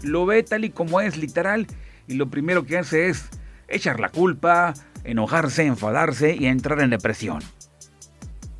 Lo 0.01 0.25
ve 0.25 0.41
tal 0.41 0.65
y 0.65 0.71
como 0.71 1.01
es, 1.01 1.17
literal, 1.17 1.67
y 2.07 2.15
lo 2.15 2.31
primero 2.31 2.65
que 2.65 2.79
hace 2.79 3.09
es 3.09 3.29
echar 3.67 3.99
la 3.99 4.09
culpa, 4.09 4.73
enojarse, 5.03 5.67
enfadarse 5.67 6.35
y 6.35 6.47
entrar 6.47 6.81
en 6.81 6.89
depresión. 6.89 7.43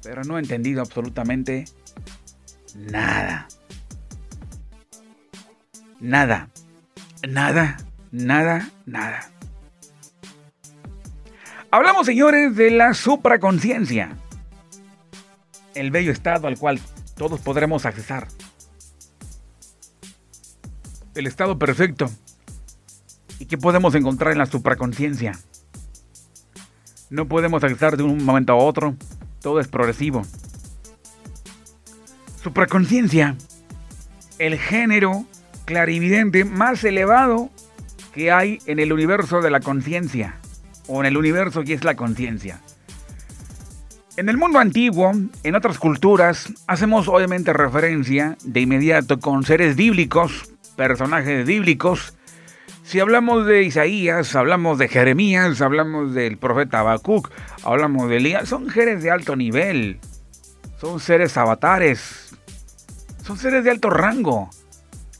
Pero 0.04 0.24
no 0.26 0.36
ha 0.36 0.40
entendido 0.40 0.82
absolutamente 0.82 1.66
nada. 2.78 3.48
Nada. 6.00 6.50
Nada. 7.28 7.78
Nada. 8.12 8.70
Nada. 8.86 9.32
Hablamos, 11.72 12.06
señores, 12.06 12.56
de 12.56 12.72
la 12.72 12.94
supraconciencia. 12.94 14.16
El 15.76 15.92
bello 15.92 16.12
estado 16.12 16.48
al 16.48 16.58
cual 16.58 16.80
todos 17.16 17.42
podremos 17.42 17.86
accesar. 17.86 18.28
El 21.14 21.28
estado 21.28 21.58
perfecto 21.60 22.10
¿Y 23.40 23.46
qué 23.46 23.58
podemos 23.58 23.94
encontrar 23.96 24.32
en 24.32 24.40
la 24.40 24.46
supraconciencia? 24.46 25.38
No 27.10 27.28
podemos 27.28 27.64
acceder 27.64 27.98
de 27.98 28.04
un 28.04 28.24
momento 28.24 28.54
a 28.54 28.58
otro, 28.58 28.96
todo 29.42 29.60
es 29.60 29.68
progresivo. 29.68 30.24
Supraconciencia, 32.48 33.36
el 34.40 34.58
género 34.58 35.26
clarividente 35.66 36.46
más 36.46 36.82
elevado 36.86 37.50
que 38.14 38.32
hay 38.32 38.60
en 38.68 38.80
el 38.80 38.94
universo 38.94 39.42
de 39.42 39.52
la 39.52 39.60
conciencia, 39.60 40.38
o 40.88 41.02
en 41.02 41.08
el 41.08 41.18
universo 41.18 41.66
que 41.66 41.74
es 41.74 41.84
la 41.84 41.98
conciencia. 41.98 42.62
En 44.16 44.30
el 44.30 44.38
mundo 44.38 44.60
antiguo, 44.60 45.12
en 45.44 45.56
otras 45.56 45.78
culturas, 45.78 46.54
hacemos 46.68 47.10
obviamente 47.10 47.52
referencia 47.52 48.38
de 48.46 48.62
inmediato 48.62 49.20
con 49.20 49.44
seres 49.44 49.76
bíblicos, 49.76 50.50
personajes 50.78 51.46
bíblicos, 51.46 52.14
si 52.84 53.02
hablamos 53.02 53.46
de 53.46 53.64
Isaías, 53.64 54.34
hablamos 54.38 54.78
de 54.78 54.88
Jeremías, 54.88 55.60
hablamos 55.60 56.14
del 56.14 56.38
profeta 56.38 56.80
Habacuc, 56.80 57.30
hablamos 57.66 58.08
de 58.08 58.16
Elías, 58.16 58.48
son 58.48 58.72
seres 58.72 59.04
de 59.04 59.12
alto 59.12 59.36
nivel, 59.36 60.00
son 60.80 61.02
seres 61.02 61.36
avatares, 61.36 62.27
son 63.28 63.38
seres 63.38 63.66
de 63.66 63.72
alto 63.72 63.90
rango, 63.90 64.50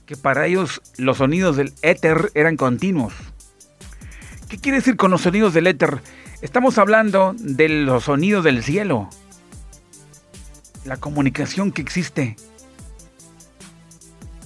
que 0.06 0.16
para 0.16 0.46
ellos 0.46 0.82
los 0.96 1.18
sonidos 1.18 1.58
del 1.58 1.74
éter 1.82 2.32
eran 2.36 2.56
continuos. 2.56 3.14
¿Qué 4.48 4.58
quiere 4.58 4.78
decir 4.78 4.96
con 4.96 5.12
los 5.12 5.24
sonidos 5.24 5.54
del 5.54 5.68
éter? 5.68 6.02
Estamos 6.42 6.78
hablando 6.78 7.36
de 7.38 7.68
los 7.68 8.06
sonidos 8.06 8.46
del 8.46 8.64
cielo, 8.64 9.10
la 10.86 10.96
comunicación 10.96 11.74
que 11.74 11.82
existe. 11.82 12.38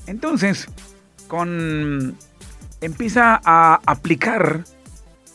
Entonces, 0.07 0.67
con 1.27 2.17
empieza 2.81 3.39
a 3.45 3.79
aplicar 3.85 4.63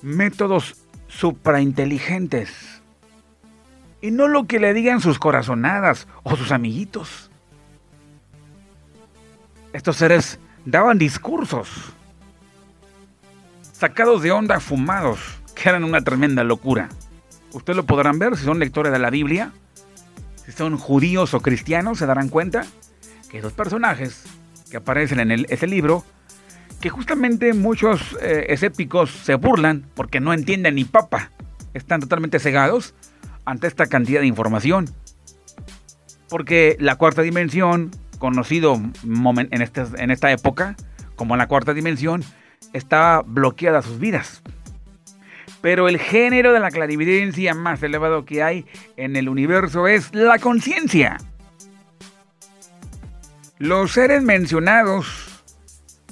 métodos 0.03 0.75
suprainteligentes. 1.07 2.51
Y 4.01 4.11
no 4.11 4.27
lo 4.27 4.49
que 4.49 4.59
le 4.59 4.75
digan 4.75 5.01
sus 5.01 5.21
corazonadas 5.21 6.09
o 6.25 6.35
sus 6.35 6.51
amiguitos. 6.51 7.31
Estos 9.77 9.99
seres 9.99 10.39
daban 10.65 10.97
discursos 10.97 11.69
sacados 13.73 14.23
de 14.23 14.33
onda, 14.33 14.59
fumados, 14.59 15.21
que 15.55 15.69
eran 15.69 15.85
una 15.85 16.01
tremenda 16.01 16.45
locura. 16.45 16.89
Ustedes 17.53 17.77
lo 17.77 17.85
podrán 17.85 18.19
ver 18.19 18.39
si 18.39 18.45
son 18.47 18.59
lectores 18.59 18.91
de 18.91 18.99
la 18.99 19.11
Biblia, 19.11 19.53
si 20.47 20.53
son 20.53 20.79
judíos 20.79 21.35
o 21.35 21.41
cristianos, 21.41 21.99
se 21.99 22.07
darán 22.07 22.31
cuenta 22.31 22.65
que 23.31 23.41
esos 23.41 23.53
personajes 23.53 24.25
que 24.71 24.79
aparecen 24.79 25.21
en 25.21 25.31
el, 25.31 25.47
ese 25.51 25.67
libro 25.67 26.07
que 26.81 26.89
justamente 26.89 27.53
muchos 27.53 28.17
eh, 28.23 28.47
escépticos 28.49 29.11
se 29.11 29.35
burlan 29.35 29.85
porque 29.95 30.21
no 30.21 30.33
entienden 30.33 30.77
ni 30.77 30.87
papa. 30.87 31.33
Están 31.75 32.01
totalmente 32.01 32.39
cegados 32.39 32.95
ante 33.45 33.67
esta 33.67 33.85
cantidad 33.85 34.23
de 34.23 34.27
información. 34.27 34.89
Porque 36.31 36.79
la 36.81 36.97
cuarta 36.97 37.21
dimensión, 37.21 37.91
conocido 38.19 38.81
en, 39.05 39.63
este, 39.63 39.85
en 39.99 40.11
esta 40.11 40.33
época 40.33 40.77
como 41.17 41.37
la 41.37 41.49
cuarta 41.49 41.75
dimensión, 41.75 42.23
está 42.73 43.23
bloqueada 43.27 43.83
sus 43.83 43.99
vidas. 43.99 44.43
Pero 45.63 45.89
el 45.89 45.99
género 45.99 46.53
de 46.53 46.61
la 46.61 46.71
clarividencia 46.71 47.55
más 47.55 47.83
elevado 47.83 48.25
que 48.25 48.43
hay 48.43 48.67
en 48.97 49.17
el 49.17 49.29
universo 49.29 49.89
es 49.89 50.15
la 50.15 50.39
conciencia. 50.39 51.17
Los 53.59 53.93
seres 53.93 54.23
mencionados 54.23 55.43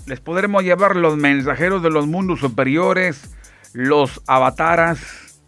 les 0.07 0.21
podremos 0.21 0.65
llevar 0.65 0.97
los 0.97 1.17
mensajeros 1.17 1.83
de 1.83 1.91
los 1.91 2.07
mundos 2.07 2.41
superiores, 2.41 3.37
los 3.73 4.23
avataras, 4.27 5.41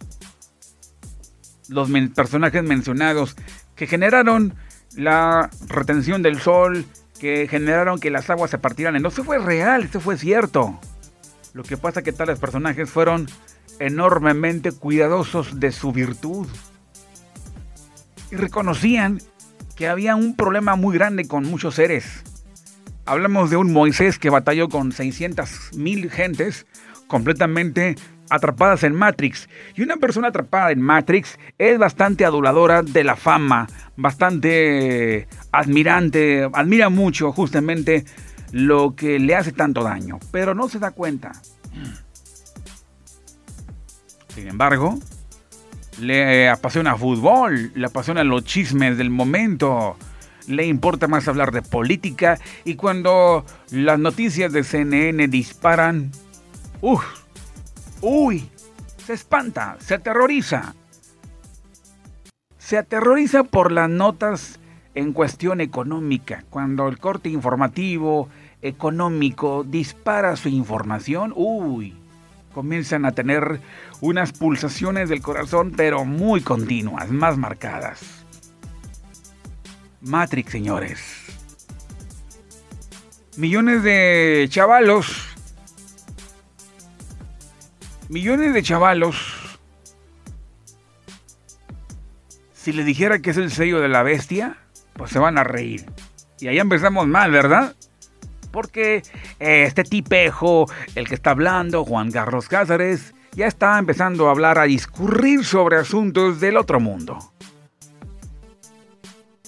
los 1.69 1.89
personajes 2.15 2.63
mencionados 2.63 3.35
que 3.75 3.87
generaron 3.87 4.55
la 4.97 5.49
retención 5.67 6.21
del 6.21 6.41
sol, 6.41 6.85
que 7.19 7.47
generaron 7.47 7.99
que 7.99 8.11
las 8.11 8.29
aguas 8.29 8.51
se 8.51 8.57
partieran 8.57 8.95
en 8.95 9.05
Eso 9.05 9.23
fue 9.23 9.39
real, 9.39 9.83
eso 9.83 9.99
fue 9.99 10.17
cierto. 10.17 10.79
Lo 11.53 11.63
que 11.63 11.77
pasa 11.77 12.01
que 12.01 12.11
tales 12.11 12.39
personajes 12.39 12.89
fueron 12.89 13.27
enormemente 13.79 14.71
cuidadosos 14.71 15.59
de 15.59 15.71
su 15.71 15.91
virtud. 15.91 16.47
Y 18.31 18.35
reconocían 18.35 19.21
que 19.75 19.87
había 19.87 20.15
un 20.15 20.35
problema 20.35 20.75
muy 20.75 20.97
grande 20.97 21.27
con 21.27 21.45
muchos 21.45 21.75
seres. 21.75 22.23
Hablamos 23.05 23.49
de 23.49 23.57
un 23.57 23.71
Moisés 23.71 24.19
que 24.19 24.29
batalló 24.29 24.67
con 24.67 24.91
600 24.91 25.75
mil 25.77 26.11
gentes 26.11 26.65
completamente 27.07 27.95
atrapadas 28.29 28.83
en 28.83 28.93
Matrix. 28.93 29.49
Y 29.75 29.81
una 29.81 29.97
persona 29.97 30.29
atrapada 30.29 30.71
en 30.71 30.81
Matrix 30.81 31.37
es 31.57 31.77
bastante 31.77 32.25
aduladora 32.25 32.83
de 32.83 33.03
la 33.03 33.15
fama, 33.15 33.67
bastante 33.95 35.27
admirante, 35.51 36.49
admira 36.53 36.89
mucho 36.89 37.31
justamente 37.31 38.05
lo 38.51 38.95
que 38.95 39.19
le 39.19 39.35
hace 39.35 39.51
tanto 39.51 39.83
daño, 39.83 40.19
pero 40.31 40.53
no 40.53 40.69
se 40.69 40.79
da 40.79 40.91
cuenta. 40.91 41.31
Sin 44.33 44.47
embargo, 44.47 44.99
le 45.99 46.47
apasiona 46.49 46.95
fútbol, 46.95 47.71
le 47.73 47.87
apasiona 47.87 48.23
los 48.23 48.43
chismes 48.43 48.97
del 48.97 49.09
momento, 49.09 49.97
le 50.47 50.65
importa 50.65 51.07
más 51.07 51.27
hablar 51.27 51.51
de 51.51 51.61
política 51.61 52.39
y 52.63 52.75
cuando 52.75 53.45
las 53.71 53.99
noticias 53.99 54.53
de 54.53 54.63
CNN 54.63 55.27
disparan, 55.27 56.11
uff, 56.81 57.03
uy, 58.01 58.49
se 59.05 59.13
espanta, 59.13 59.77
se 59.79 59.95
aterroriza. 59.95 60.75
Se 62.57 62.77
aterroriza 62.77 63.43
por 63.43 63.71
las 63.71 63.89
notas 63.89 64.59
en 64.93 65.13
cuestión 65.13 65.61
económica. 65.61 66.43
Cuando 66.49 66.87
el 66.87 66.97
corte 66.97 67.29
informativo 67.29 68.29
económico 68.61 69.63
dispara 69.63 70.35
su 70.35 70.49
información, 70.49 71.31
uy, 71.35 71.95
comienzan 72.53 73.05
a 73.05 73.11
tener 73.11 73.61
unas 74.01 74.33
pulsaciones 74.33 75.09
del 75.09 75.21
corazón, 75.21 75.73
pero 75.77 76.03
muy 76.03 76.41
continuas, 76.41 77.09
más 77.09 77.37
marcadas. 77.37 78.25
Matrix, 80.01 80.51
señores. 80.51 80.99
Millones 83.37 83.83
de 83.83 84.47
chavalos. 84.49 85.26
Millones 88.09 88.53
de 88.53 88.63
chavalos. 88.63 89.59
Si 92.53 92.71
les 92.71 92.85
dijera 92.85 93.19
que 93.19 93.31
es 93.31 93.37
el 93.37 93.51
sello 93.51 93.81
de 93.81 93.89
la 93.89 94.03
bestia, 94.03 94.57
pues 94.93 95.11
se 95.11 95.19
van 95.19 95.37
a 95.37 95.43
reír. 95.43 95.85
Y 96.39 96.47
ahí 96.47 96.59
empezamos 96.59 97.07
mal, 97.07 97.31
¿verdad? 97.31 97.75
Porque 98.51 99.03
este 99.39 99.83
tipejo, 99.83 100.65
el 100.95 101.07
que 101.07 101.15
está 101.15 101.31
hablando, 101.31 101.83
Juan 101.83 102.11
Carlos 102.11 102.47
Cáceres, 102.47 103.13
ya 103.33 103.47
está 103.47 103.77
empezando 103.77 104.27
a 104.27 104.31
hablar, 104.31 104.57
a 104.57 104.63
discurrir 104.63 105.43
sobre 105.43 105.77
asuntos 105.77 106.39
del 106.39 106.57
otro 106.57 106.79
mundo. 106.79 107.33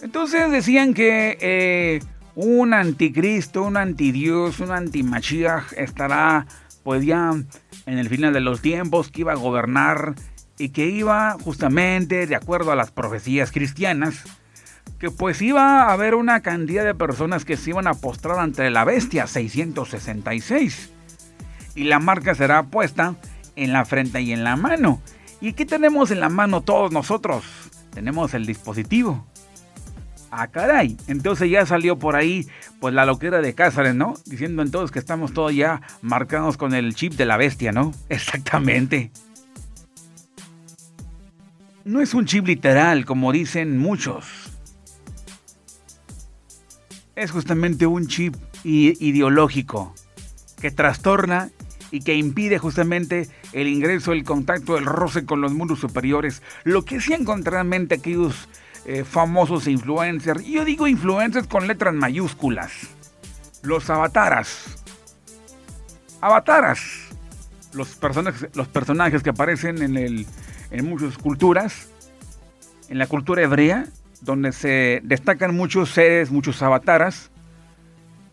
Entonces 0.02 0.52
decían 0.52 0.94
que 0.94 1.38
eh, 1.42 2.00
un 2.36 2.74
anticristo, 2.74 3.64
un 3.64 3.78
antidios, 3.78 4.60
un 4.60 4.72
antimachiach 4.72 5.74
estará 5.74 6.46
ya 6.84 7.46
en 7.90 7.98
el 7.98 8.08
final 8.08 8.34
de 8.34 8.40
los 8.40 8.62
tiempos, 8.62 9.10
que 9.10 9.22
iba 9.22 9.32
a 9.32 9.36
gobernar 9.36 10.14
y 10.60 10.70
que 10.70 10.86
iba 10.86 11.36
justamente 11.44 12.28
de 12.28 12.36
acuerdo 12.36 12.72
a 12.72 12.76
las 12.76 12.92
profecías 12.92 13.52
cristianas, 13.52 14.26
que 15.00 15.10
pues 15.10 15.42
iba 15.42 15.84
a 15.84 15.94
haber 15.94 16.14
una 16.14 16.42
cantidad 16.42 16.86
de 16.86 16.94
personas 16.94 17.46
que 17.46 17.58
se 17.58 17.72
iban 17.72 17.88
a 17.88 17.96
postrar 17.96 18.38
ante 18.40 18.70
la 18.70 18.84
bestia 18.84 19.26
666. 19.26 20.92
Y 21.74 21.86
la 21.86 22.00
marca 22.00 22.36
será 22.36 22.64
puesta 22.64 23.16
en 23.56 23.74
la 23.74 23.86
frente 23.86 24.22
y 24.22 24.34
en 24.34 24.44
la 24.44 24.56
mano. 24.56 25.02
¿Y 25.42 25.54
qué 25.54 25.66
tenemos 25.66 26.12
en 26.12 26.20
la 26.20 26.30
mano 26.30 26.62
todos 26.62 26.92
nosotros? 26.92 27.44
Tenemos 27.92 28.36
el 28.36 28.46
dispositivo. 28.46 29.26
Ah, 30.30 30.48
caray. 30.48 30.96
Entonces 31.08 31.50
ya 31.50 31.66
salió 31.66 31.98
por 31.98 32.16
ahí, 32.16 32.48
pues 32.80 32.94
la 32.94 33.06
loquera 33.06 33.42
de 33.42 33.54
Cáceres, 33.56 33.96
¿no? 33.96 34.14
Diciendo 34.26 34.62
entonces 34.62 34.92
que 34.92 35.00
estamos 35.00 35.34
todos 35.34 35.54
ya 35.54 35.82
marcados 36.02 36.58
con 36.58 36.74
el 36.74 36.96
chip 36.96 37.14
de 37.14 37.26
la 37.26 37.38
bestia, 37.38 37.72
¿no? 37.72 37.94
Exactamente. 38.10 39.12
No 41.86 42.02
es 42.02 42.14
un 42.14 42.26
chip 42.26 42.46
literal, 42.46 43.06
como 43.06 43.32
dicen 43.32 43.78
muchos 43.78 44.50
es 47.20 47.32
justamente 47.32 47.86
un 47.86 48.08
chip 48.08 48.36
ideológico 48.64 49.94
que 50.62 50.72
trastorna 50.72 51.50
y 51.92 52.02
que 52.02 52.16
impide 52.16 52.60
justamente 52.60 53.28
el 53.52 53.68
ingreso, 53.68 54.14
el 54.14 54.24
contacto, 54.24 54.78
el 54.78 54.86
roce 54.86 55.26
con 55.26 55.42
los 55.42 55.52
mundos 55.52 55.80
superiores. 55.80 56.42
Lo 56.64 56.86
que 56.86 56.98
hacían 56.98 57.26
contrariamente 57.26 57.96
aquellos 57.96 58.48
eh, 58.92 59.04
famosos 59.04 59.68
influencers, 59.68 60.42
y 60.42 60.54
yo 60.54 60.66
digo 60.66 60.88
influencers 60.88 61.46
con 61.46 61.68
letras 61.68 61.94
mayúsculas, 61.94 62.90
los 63.62 63.88
avataras. 63.88 64.84
Avataras, 66.22 67.10
los 67.74 67.90
personajes, 67.90 68.50
los 68.56 68.68
personajes 68.68 69.22
que 69.22 69.30
aparecen 69.30 69.84
en, 69.84 69.96
el, 69.96 70.26
en 70.72 70.90
muchas 70.90 71.20
culturas, 71.20 71.92
en 72.90 72.98
la 72.98 73.06
cultura 73.06 73.44
hebrea, 73.44 73.86
donde 74.22 74.54
se 74.54 75.02
destacan 75.04 75.56
muchos 75.56 75.92
seres, 75.92 76.32
muchos 76.32 76.60
avataras, 76.64 77.30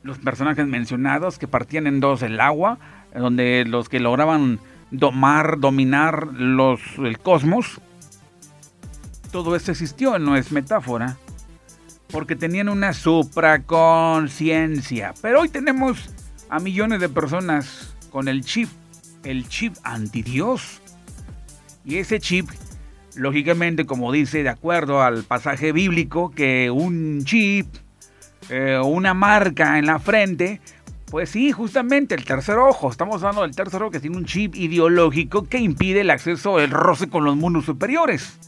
los 0.02 0.18
personajes 0.18 0.66
mencionados 0.66 1.38
que 1.38 1.46
partían 1.46 1.86
en 1.86 2.00
dos 2.00 2.22
el 2.22 2.40
agua, 2.40 2.78
donde 3.14 3.66
los 3.66 3.90
que 3.90 4.00
lograban 4.00 4.58
domar, 4.90 5.60
dominar 5.60 6.28
los, 6.28 6.80
el 6.96 7.18
cosmos, 7.18 7.78
todo 9.36 9.54
esto 9.54 9.70
existió, 9.72 10.18
no 10.18 10.34
es 10.34 10.50
metáfora, 10.50 11.18
porque 12.08 12.36
tenían 12.36 12.70
una 12.70 12.94
supraconciencia. 12.94 15.12
Pero 15.20 15.42
hoy 15.42 15.50
tenemos 15.50 16.08
a 16.48 16.58
millones 16.58 17.00
de 17.00 17.10
personas 17.10 17.94
con 18.10 18.28
el 18.28 18.42
chip, 18.42 18.70
el 19.24 19.46
chip 19.46 19.74
antidios. 19.82 20.80
Y 21.84 21.96
ese 21.96 22.18
chip 22.18 22.48
lógicamente, 23.14 23.84
como 23.84 24.10
dice, 24.10 24.42
de 24.42 24.48
acuerdo 24.48 25.02
al 25.02 25.24
pasaje 25.24 25.72
bíblico, 25.72 26.30
que 26.30 26.70
un 26.70 27.22
chip, 27.24 27.66
eh, 28.48 28.80
una 28.82 29.12
marca 29.12 29.78
en 29.78 29.84
la 29.84 29.98
frente, 29.98 30.62
pues 31.10 31.28
sí, 31.30 31.52
justamente 31.52 32.14
el 32.14 32.24
tercer 32.24 32.56
ojo, 32.56 32.90
estamos 32.90 33.22
hablando 33.22 33.42
del 33.42 33.54
tercer 33.54 33.82
ojo 33.82 33.90
que 33.90 34.00
tiene 34.00 34.16
un 34.16 34.24
chip 34.24 34.56
ideológico 34.56 35.44
que 35.44 35.58
impide 35.58 36.00
el 36.00 36.10
acceso, 36.10 36.58
el 36.58 36.70
roce 36.70 37.08
con 37.08 37.24
los 37.24 37.36
mundos 37.36 37.66
superiores. 37.66 38.38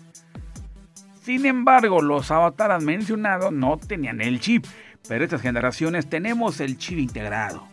Sin 1.28 1.44
embargo, 1.44 2.00
los 2.00 2.30
avatares 2.30 2.82
mencionados 2.82 3.52
no 3.52 3.76
tenían 3.76 4.22
el 4.22 4.40
chip, 4.40 4.64
pero 5.06 5.24
estas 5.24 5.42
generaciones 5.42 6.08
tenemos 6.08 6.58
el 6.58 6.78
chip 6.78 6.98
integrado. 6.98 7.68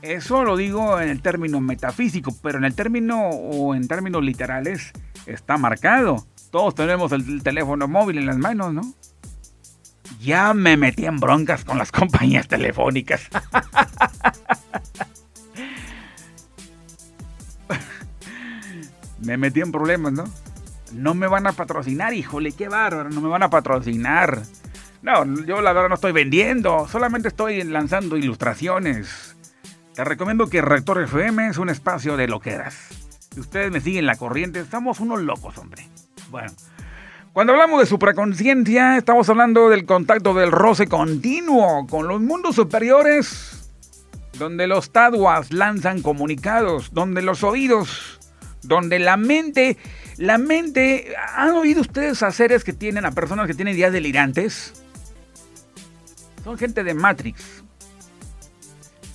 Eso 0.00 0.42
lo 0.44 0.56
digo 0.56 0.98
en 0.98 1.10
el 1.10 1.20
término 1.20 1.60
metafísico, 1.60 2.34
pero 2.42 2.56
en 2.56 2.64
el 2.64 2.74
término 2.74 3.28
o 3.28 3.74
en 3.74 3.86
términos 3.86 4.24
literales, 4.24 4.92
está 5.26 5.58
marcado. 5.58 6.26
Todos 6.50 6.74
tenemos 6.74 7.12
el 7.12 7.42
teléfono 7.42 7.86
móvil 7.86 8.16
en 8.16 8.24
las 8.24 8.38
manos, 8.38 8.72
¿no? 8.72 8.94
Ya 10.22 10.54
me 10.54 10.78
metí 10.78 11.04
en 11.04 11.20
broncas 11.20 11.66
con 11.66 11.76
las 11.76 11.92
compañías 11.98 12.48
telefónicas. 12.48 13.28
me 19.20 19.36
metí 19.36 19.60
en 19.60 19.70
problemas, 19.70 20.14
¿no? 20.14 20.24
No 20.92 21.14
me 21.14 21.26
van 21.28 21.46
a 21.46 21.52
patrocinar, 21.52 22.14
híjole, 22.14 22.52
qué 22.52 22.68
bárbaro, 22.68 23.10
no 23.10 23.20
me 23.20 23.28
van 23.28 23.42
a 23.42 23.50
patrocinar. 23.50 24.42
No, 25.02 25.24
yo 25.44 25.62
la 25.62 25.72
verdad 25.72 25.88
no 25.88 25.94
estoy 25.94 26.12
vendiendo, 26.12 26.86
solamente 26.88 27.28
estoy 27.28 27.62
lanzando 27.64 28.16
ilustraciones. 28.16 29.36
Te 29.94 30.04
recomiendo 30.04 30.48
que 30.48 30.60
Rector 30.60 31.02
FM 31.02 31.48
es 31.48 31.58
un 31.58 31.70
espacio 31.70 32.16
de 32.16 32.28
loqueras. 32.28 32.76
Si 33.32 33.40
ustedes 33.40 33.70
me 33.70 33.80
siguen 33.80 34.06
la 34.06 34.16
corriente, 34.16 34.60
estamos 34.60 35.00
unos 35.00 35.22
locos, 35.22 35.56
hombre. 35.58 35.88
Bueno, 36.30 36.52
cuando 37.32 37.52
hablamos 37.52 37.80
de 37.80 37.86
supraconciencia, 37.86 38.96
estamos 38.96 39.28
hablando 39.28 39.68
del 39.68 39.86
contacto 39.86 40.34
del 40.34 40.50
roce 40.50 40.86
continuo 40.86 41.86
con 41.86 42.08
los 42.08 42.20
mundos 42.20 42.56
superiores, 42.56 43.70
donde 44.38 44.66
los 44.66 44.90
taduas 44.90 45.52
lanzan 45.52 46.02
comunicados, 46.02 46.92
donde 46.92 47.22
los 47.22 47.44
oídos 47.44 48.20
donde 48.62 48.98
la 48.98 49.16
mente, 49.16 49.76
la 50.20 50.36
mente, 50.36 51.14
¿han 51.34 51.52
oído 51.52 51.80
ustedes 51.80 52.22
a 52.22 52.30
seres 52.30 52.62
que 52.62 52.74
tienen, 52.74 53.06
a 53.06 53.10
personas 53.10 53.46
que 53.46 53.54
tienen 53.54 53.74
ideas 53.74 53.90
delirantes? 53.90 54.74
Son 56.44 56.58
gente 56.58 56.84
de 56.84 56.92
Matrix. 56.92 57.64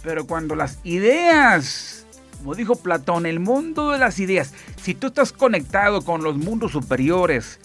Pero 0.02 0.26
cuando 0.26 0.56
las 0.56 0.80
ideas, 0.84 2.08
como 2.40 2.56
dijo 2.56 2.78
Platón, 2.78 3.28
el 3.28 3.40
mundo 3.40 3.92
de 3.92 4.00
las 4.00 4.20
ideas, 4.20 4.56
si 4.82 4.96
tú 4.96 5.08
estás 5.08 5.32
conectado 5.32 6.02
con 6.02 6.24
los 6.24 6.38
mundos 6.38 6.72
superiores, 6.72 7.60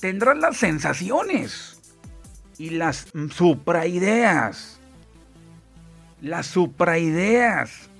tendrás 0.00 0.38
las 0.38 0.56
sensaciones 0.56 1.78
y 2.56 2.70
las 2.70 3.08
supraideas. 3.30 4.80
Las 6.22 6.46
supraideas. 6.46 7.90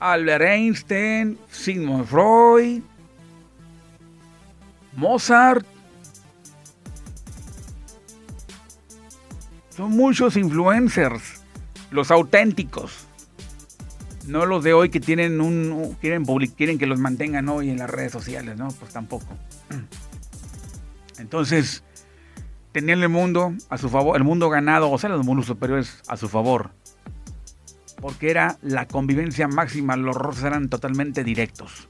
Albert 0.00 0.42
Einstein, 0.42 1.38
Sigmund 1.48 2.06
Freud, 2.06 2.82
Mozart. 4.94 5.66
Son 9.70 9.90
muchos 9.92 10.36
influencers, 10.36 11.42
los 11.90 12.10
auténticos. 12.10 13.06
No 14.26 14.44
los 14.46 14.62
de 14.62 14.74
hoy 14.74 14.90
que 14.90 15.00
tienen 15.00 15.40
un 15.40 15.96
quieren 16.00 16.24
quieren 16.56 16.78
que 16.78 16.86
los 16.86 16.98
mantengan 16.98 17.48
hoy 17.48 17.70
en 17.70 17.78
las 17.78 17.88
redes 17.88 18.12
sociales, 18.12 18.56
¿no? 18.56 18.68
Pues 18.68 18.92
tampoco. 18.92 19.26
Entonces, 21.18 21.82
tenían 22.72 23.02
el 23.02 23.08
mundo 23.08 23.54
a 23.70 23.78
su 23.78 23.88
favor, 23.88 24.16
el 24.16 24.24
mundo 24.24 24.50
ganado, 24.50 24.90
o 24.90 24.98
sea, 24.98 25.08
los 25.10 25.24
mundos 25.24 25.46
superiores 25.46 26.02
a 26.08 26.16
su 26.16 26.28
favor 26.28 26.70
porque 28.00 28.30
era 28.30 28.58
la 28.62 28.86
convivencia 28.86 29.46
máxima, 29.46 29.96
los 29.96 30.16
roces 30.16 30.44
eran 30.44 30.68
totalmente 30.68 31.22
directos. 31.22 31.88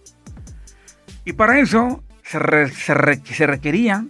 Y 1.25 1.33
para 1.35 1.61
eso 1.61 2.03
se, 2.31 3.47
requería 3.47 4.07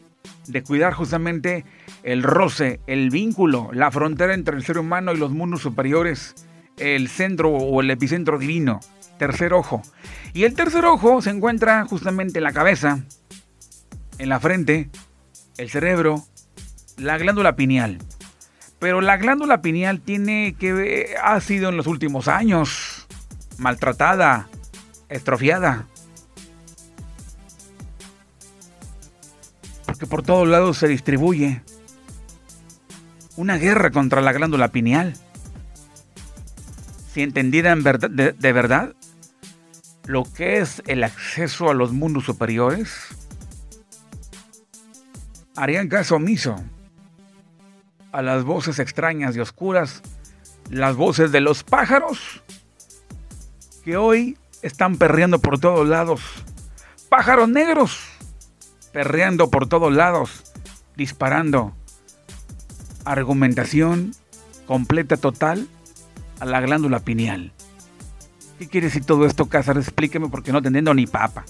de 0.47 0.63
cuidar 0.63 0.93
justamente 0.93 1.65
el 2.03 2.23
roce, 2.23 2.81
el 2.87 3.09
vínculo, 3.09 3.71
la 3.73 3.91
frontera 3.91 4.35
entre 4.35 4.57
el 4.57 4.65
ser 4.65 4.79
humano 4.79 5.13
y 5.13 5.17
los 5.17 5.31
mundos 5.31 5.63
superiores, 5.63 6.35
el 6.77 7.09
centro 7.09 7.51
o 7.51 7.81
el 7.81 7.91
epicentro 7.91 8.39
divino, 8.39 8.81
tercer 9.19 9.55
ojo. 9.55 9.83
Y 10.35 10.45
el 10.45 10.55
tercer 10.55 10.85
ojo 10.85 11.23
se 11.23 11.31
encuentra 11.31 11.85
justamente 11.87 12.39
en 12.39 12.45
la 12.45 12.53
cabeza, 12.53 13.01
en 14.19 14.29
la 14.29 14.39
frente, 14.39 14.91
el 15.57 15.71
cerebro, 15.71 16.25
la 16.99 17.17
glándula 17.17 17.57
pineal. 17.57 17.99
Pero 18.79 19.01
la 19.01 19.17
glándula 19.17 19.63
pineal 19.63 20.01
tiene 20.01 20.57
que 20.59 21.15
ha 21.23 21.41
sido 21.41 21.71
en 21.71 21.77
los 21.77 21.87
últimos 21.87 22.29
años 22.29 23.07
maltratada, 23.57 24.49
estrofiada. 25.09 25.87
Porque 30.01 30.11
por 30.11 30.23
todos 30.23 30.49
lados 30.49 30.79
se 30.79 30.89
distribuye 30.89 31.61
una 33.37 33.59
guerra 33.59 33.91
contra 33.91 34.23
la 34.23 34.33
glándula 34.33 34.69
pineal. 34.69 35.13
Si 37.13 37.21
entendida 37.21 37.71
en 37.73 37.83
de, 37.83 38.33
de 38.33 38.53
verdad 38.55 38.95
lo 40.07 40.23
que 40.23 40.57
es 40.57 40.83
el 40.87 41.05
acceso 41.05 41.69
a 41.69 41.75
los 41.75 41.93
mundos 41.93 42.25
superiores, 42.25 43.09
harían 45.55 45.89
caso 45.89 46.17
omiso 46.17 46.57
a 48.11 48.23
las 48.23 48.45
voces 48.45 48.79
extrañas 48.79 49.37
y 49.37 49.41
oscuras, 49.41 50.01
las 50.71 50.97
voces 50.97 51.31
de 51.31 51.43
los 51.43 51.63
pájaros 51.63 52.43
que 53.85 53.99
hoy 53.99 54.39
están 54.63 54.97
perreando 54.97 55.41
por 55.41 55.61
todos 55.61 55.87
lados. 55.87 56.23
Pájaros 57.11 57.51
negros 57.51 58.10
perreando 58.93 59.51
por 59.51 59.69
todos 59.69 59.93
lados, 59.93 60.53
disparando. 60.97 61.75
Argumentación 63.05 64.13
completa 64.67 65.17
total 65.17 65.67
a 66.39 66.45
la 66.45 66.61
glándula 66.61 67.01
pineal. 67.01 67.53
¿Qué 68.59 68.69
quiere 68.69 68.89
decir 68.89 69.05
todo 69.05 69.25
esto, 69.25 69.47
Cázar? 69.47 69.79
Explíqueme 69.79 70.29
porque 70.29 70.53
no 70.53 70.59
entendiendo 70.59 70.93
ni 70.93 71.07
papa. 71.07 71.45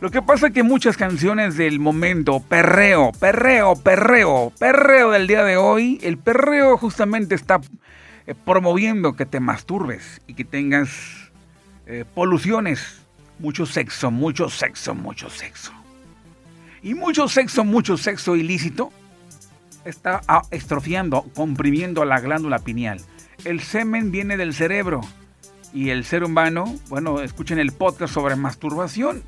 Lo 0.00 0.10
que 0.12 0.22
pasa 0.22 0.46
es 0.46 0.52
que 0.52 0.62
muchas 0.62 0.96
canciones 0.96 1.56
del 1.56 1.80
momento, 1.80 2.38
perreo, 2.38 3.10
perreo, 3.18 3.74
perreo, 3.74 4.52
perreo 4.56 5.10
del 5.10 5.26
día 5.26 5.42
de 5.42 5.56
hoy, 5.56 5.98
el 6.02 6.18
perreo 6.18 6.76
justamente 6.76 7.34
está 7.34 7.60
eh, 8.28 8.34
promoviendo 8.44 9.16
que 9.16 9.26
te 9.26 9.40
masturbes 9.40 10.20
y 10.28 10.34
que 10.34 10.44
tengas 10.44 11.32
eh, 11.86 12.04
poluciones. 12.14 13.00
Mucho 13.40 13.66
sexo, 13.66 14.12
mucho 14.12 14.48
sexo, 14.48 14.94
mucho 14.94 15.30
sexo. 15.30 15.72
Y 16.88 16.94
mucho 16.94 17.28
sexo, 17.28 17.66
mucho 17.66 17.98
sexo 17.98 18.34
ilícito 18.34 18.90
está 19.84 20.22
ah, 20.26 20.40
estrofiando, 20.50 21.26
comprimiendo 21.34 22.06
la 22.06 22.18
glándula 22.18 22.60
pineal. 22.60 22.98
El 23.44 23.60
semen 23.60 24.10
viene 24.10 24.38
del 24.38 24.54
cerebro 24.54 25.02
y 25.74 25.90
el 25.90 26.06
ser 26.06 26.24
humano, 26.24 26.74
bueno, 26.88 27.20
escuchen 27.20 27.58
el 27.58 27.72
podcast 27.72 28.14
sobre 28.14 28.36
masturbación 28.36 29.22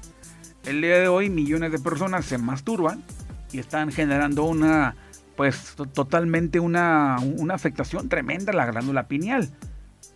el 0.64 0.80
día 0.80 1.00
de 1.00 1.08
hoy 1.08 1.28
millones 1.28 1.70
de 1.70 1.78
personas 1.78 2.24
se 2.24 2.38
masturban 2.38 3.04
y 3.52 3.58
están 3.58 3.92
generando 3.92 4.44
una, 4.44 4.96
pues 5.36 5.76
totalmente 5.92 6.60
una, 6.60 7.18
una 7.20 7.52
afectación 7.56 8.08
tremenda 8.08 8.52
a 8.52 8.56
la 8.56 8.64
glándula 8.64 9.06
pineal. 9.06 9.50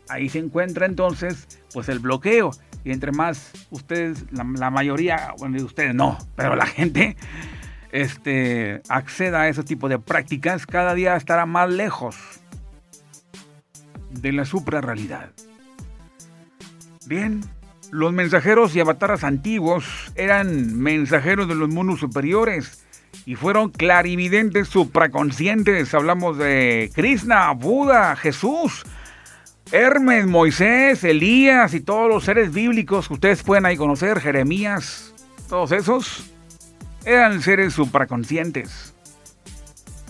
Ahí 0.09 0.31
se 0.31 0.39
encuentra 0.39 0.87
entonces, 0.87 1.47
pues 1.75 1.91
el 1.91 1.99
bloqueo. 1.99 2.53
Y 2.85 2.93
entre 2.93 3.13
más 3.13 3.51
ustedes, 3.71 4.25
la, 4.31 4.71
mayoría, 4.71 5.35
bueno, 5.39 5.63
ustedes 5.65 5.95
no, 5.95 6.19
pero 6.37 6.55
la 6.55 6.67
gente 6.67 7.17
este, 7.93 8.83
acceda 8.89 9.43
a 9.43 9.49
ese 9.49 9.63
tipo 9.63 9.89
de 9.89 9.99
prácticas, 9.99 10.67
cada 10.67 10.95
día 10.95 11.17
estará 11.17 11.47
más 11.47 11.71
lejos 11.71 12.17
de 14.11 14.33
la 14.33 14.45
suprarrealidad. 14.45 15.31
Bien, 17.07 17.43
los 17.91 18.13
mensajeros 18.13 18.75
y 18.77 18.81
avataras 18.81 19.25
antiguos 19.25 19.85
eran 20.15 20.79
mensajeros 20.79 21.49
de 21.49 21.55
los 21.55 21.69
mundos 21.69 22.01
superiores 22.01 22.85
y 23.27 23.37
fueron 23.37 23.71
clarividentes 23.71 24.69
supraconscientes. 24.69 25.95
Hablamos 25.95 26.37
de 26.39 26.91
Krishna, 26.95 27.53
Buda, 27.53 28.17
Jesús, 28.17 28.85
Hermes, 29.73 30.27
Moisés, 30.27 31.03
Elías 31.05 31.75
y 31.75 31.81
todos 31.81 32.09
los 32.09 32.25
seres 32.25 32.53
bíblicos 32.53 33.09
que 33.09 33.15
ustedes 33.15 33.43
pueden 33.43 33.67
ahí 33.67 33.77
conocer, 33.77 34.21
Jeremías, 34.21 35.15
todos 35.49 35.73
esos 35.73 36.31
eran 37.05 37.43
seres 37.43 37.73
supraconscientes. 37.73 38.95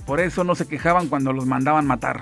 Por 0.06 0.20
eso 0.20 0.44
no 0.44 0.54
se 0.54 0.66
quejaban 0.66 1.08
cuando 1.08 1.32
los 1.32 1.46
mandaban 1.46 1.86
matar. 1.86 2.20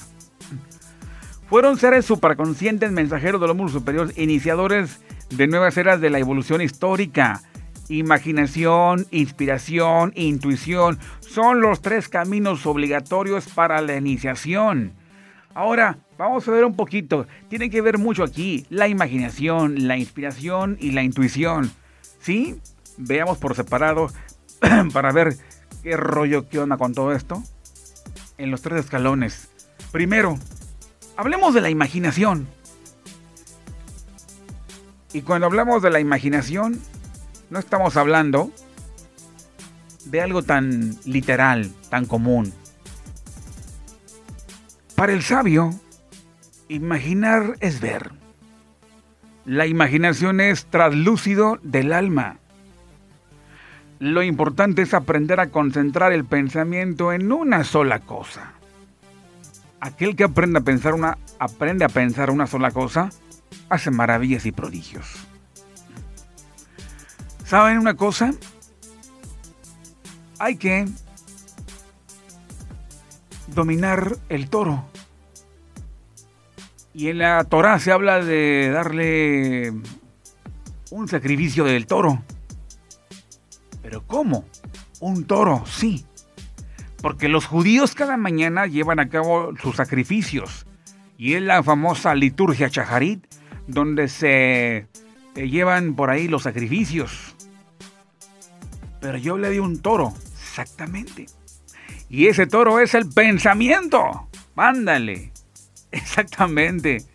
Fueron 1.49 1.79
seres 1.79 2.07
supraconscientes, 2.07 2.93
mensajeros 2.93 3.41
de 3.41 3.47
los 3.47 3.57
mundos 3.57 3.73
superiores, 3.73 4.17
iniciadores 4.17 5.01
de 5.31 5.47
nuevas 5.47 5.77
eras 5.77 6.01
de 6.01 6.11
la 6.11 6.19
evolución 6.19 6.61
histórica. 6.61 7.43
Imaginación, 7.89 9.07
inspiración, 9.11 10.13
intuición 10.15 10.99
son 11.21 11.61
los 11.61 11.83
tres 11.83 12.09
caminos 12.09 12.65
obligatorios 12.67 13.49
para 13.49 13.81
la 13.81 13.97
iniciación. 13.97 14.93
Ahora, 15.55 15.99
vamos 16.17 16.47
a 16.49 16.51
ver 16.51 16.65
un 16.65 16.75
poquito. 16.75 17.27
Tiene 17.49 17.69
que 17.69 17.83
ver 17.83 17.99
mucho 17.99 18.25
aquí 18.25 18.67
la 18.71 18.89
imaginación, 18.89 19.87
la 19.87 19.97
inspiración 19.97 20.79
y 20.81 20.93
la 20.93 21.03
intuición. 21.03 21.71
¿Sí? 22.21 22.59
Veamos 22.97 23.39
por 23.39 23.55
separado 23.55 24.09
para 24.93 25.13
ver 25.13 25.37
qué 25.83 25.97
rollo, 25.97 26.49
qué 26.49 26.59
onda 26.59 26.77
con 26.77 26.95
todo 26.95 27.13
esto. 27.13 27.43
En 28.39 28.51
los 28.51 28.63
tres 28.63 28.85
escalones. 28.85 29.51
Primero, 29.91 30.39
hablemos 31.17 31.55
de 31.55 31.61
la 31.61 31.71
imaginación. 31.71 32.49
Y 35.13 35.23
cuando 35.23 35.47
hablamos 35.47 35.83
de 35.83 35.91
la 35.91 36.01
imaginación, 36.01 36.81
no 37.51 37.59
estamos 37.59 37.99
hablando 37.99 38.51
de 40.07 40.23
algo 40.23 40.43
tan 40.43 40.97
literal, 41.05 41.71
tan 41.91 42.07
común. 42.07 42.53
Para 44.97 45.13
el 45.13 45.23
sabio, 45.23 45.71
imaginar 46.69 47.57
es 47.61 47.81
ver. 47.81 48.13
La 49.45 49.67
imaginación 49.67 50.41
es 50.41 50.67
traslúcido 50.67 51.59
del 51.63 51.93
alma. 51.93 52.39
Lo 53.99 54.23
importante 54.23 54.83
es 54.83 54.95
aprender 54.95 55.41
a 55.41 55.51
concentrar 55.51 56.13
el 56.13 56.25
pensamiento 56.25 57.13
en 57.13 57.33
una 57.33 57.65
sola 57.65 58.01
cosa. 58.01 58.53
Aquel 59.81 60.15
que 60.15 60.25
aprende 60.25 60.61
a 60.61 60.63
pensar 60.63 60.95
una, 60.95 61.19
aprende 61.39 61.85
a 61.85 61.89
pensar 61.89 62.31
una 62.31 62.47
sola 62.47 62.71
cosa 62.71 63.11
hace 63.69 63.91
maravillas 63.91 64.47
y 64.47 64.53
prodigios. 64.53 65.07
¿Saben 67.45 67.79
una 67.79 67.95
cosa? 67.95 68.33
Hay 70.39 70.57
que 70.57 70.87
dominar 73.55 74.17
el 74.29 74.49
toro. 74.49 74.85
Y 76.95 77.09
en 77.09 77.19
la 77.19 77.43
Torah 77.45 77.79
se 77.79 77.93
habla 77.93 78.23
de 78.23 78.71
darle 78.71 79.73
un 80.91 81.09
sacrificio 81.09 81.65
del 81.65 81.87
toro. 81.87 82.23
¿Pero 83.83 84.07
cómo? 84.07 84.45
Un 85.01 85.25
toro, 85.25 85.65
sí. 85.67 86.05
Porque 87.01 87.29
los 87.29 87.47
judíos 87.47 87.95
cada 87.95 88.17
mañana 88.17 88.67
llevan 88.67 89.01
a 89.01 89.09
cabo 89.09 89.53
sus 89.61 89.77
sacrificios. 89.77 90.67
Y 91.17 91.35
es 91.35 91.43
la 91.43 91.63
famosa 91.63 92.15
liturgia 92.15 92.71
chajarit, 92.71 93.27
donde 93.67 94.09
se 94.09 94.87
llevan 95.35 95.95
por 95.95 96.11
ahí 96.11 96.29
los 96.29 96.43
sacrificios. 96.43 97.35
Pero 99.01 99.19
yo 99.19 99.39
le 99.39 99.51
di 99.51 99.59
un 99.59 99.81
toro, 99.81 100.13
exactamente. 100.33 101.27
Y 102.13 102.27
ese 102.27 102.47
toro 102.47 102.79
es 102.79 102.93
el 102.93 103.09
pensamiento. 103.09 104.29
Mándale. 104.55 105.33
Exactamente. 105.93 107.07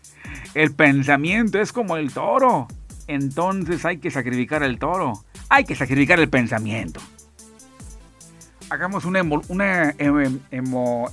El 0.56 0.74
pensamiento 0.74 1.62
es 1.62 1.72
como 1.72 1.98
el 1.98 2.12
toro. 2.12 2.68
Entonces 3.06 3.86
hay 3.86 4.00
que 4.00 4.10
sacrificar 4.10 4.64
el 4.64 4.80
toro. 4.80 5.24
Hay 5.50 5.66
que 5.66 5.76
sacrificar 5.76 6.20
el 6.20 6.30
pensamiento. 6.30 7.00
Hagamos 8.72 9.06
una, 9.06 9.22
una 9.50 9.92
em, 10.00 10.40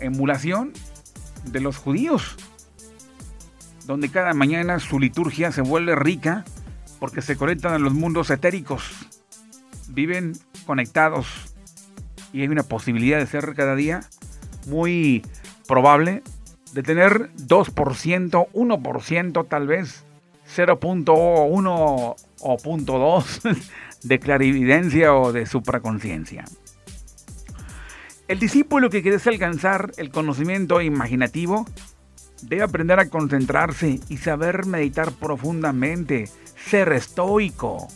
emulación 0.01 0.73
de 1.44 1.61
los 1.61 1.77
judíos. 1.77 2.37
Donde 3.85 4.09
cada 4.09 4.33
mañana 4.33 4.79
su 4.79 4.99
liturgia 4.99 5.53
se 5.53 5.61
vuelve 5.61 5.94
rica 5.94 6.47
porque 6.99 7.20
se 7.20 7.37
conectan 7.37 7.75
a 7.75 7.79
los 7.79 7.92
mundos 7.92 8.31
etéricos. 8.31 8.83
Viven 9.88 10.33
conectados 10.64 11.54
y 12.35 12.42
hay 12.42 12.49
una 12.49 12.64
posibilidad 12.64 13.18
de 13.18 13.27
ser 13.27 13.55
cada 13.55 13.77
día 13.77 14.01
muy 14.66 15.25
probable 15.68 16.25
de 16.73 16.83
tener 16.83 17.31
2%, 17.37 18.49
1% 18.53 19.49
tal 19.49 19.66
vez, 19.68 20.05
0.1 20.57 21.07
o 21.07 22.16
0.2 22.59 23.62
de 24.03 24.18
clarividencia 24.18 25.14
o 25.14 25.33
de 25.33 25.47
supraconciencia. 25.47 26.44
El 28.27 28.40
discípulo 28.40 28.90
que 28.90 29.03
quiere 29.03 29.18
alcanzar 29.25 29.92
el 29.97 30.11
conocimiento 30.11 30.81
imaginativo 30.81 31.66
debe 32.42 32.62
aprender 32.62 32.99
a 32.99 33.11
concentrarse 33.11 34.01
y 34.09 34.16
saber 34.16 34.66
meditar 34.66 35.12
profundamente, 35.12 36.29
ser 36.57 36.92
estoico, 36.94 37.87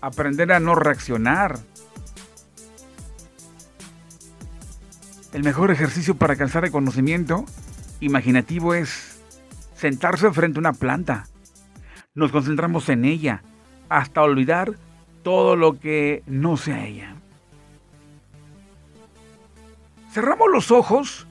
aprender 0.00 0.52
a 0.52 0.60
no 0.60 0.76
reaccionar. 0.76 1.58
El 5.34 5.42
mejor 5.42 5.72
ejercicio 5.72 6.14
para 6.14 6.34
alcanzar 6.34 6.64
el 6.64 6.70
conocimiento 6.70 7.44
imaginativo 7.98 8.72
es 8.72 9.20
sentarse 9.74 10.30
frente 10.30 10.58
a 10.58 10.60
una 10.60 10.72
planta. 10.72 11.26
Nos 12.14 12.30
concentramos 12.30 12.88
en 12.88 13.04
ella 13.04 13.42
hasta 13.88 14.22
olvidar 14.22 14.74
todo 15.24 15.56
lo 15.56 15.80
que 15.80 16.22
no 16.28 16.56
sea 16.56 16.86
ella. 16.86 17.16
Cerramos 20.12 20.46
los 20.52 20.70
ojos, 20.70 21.26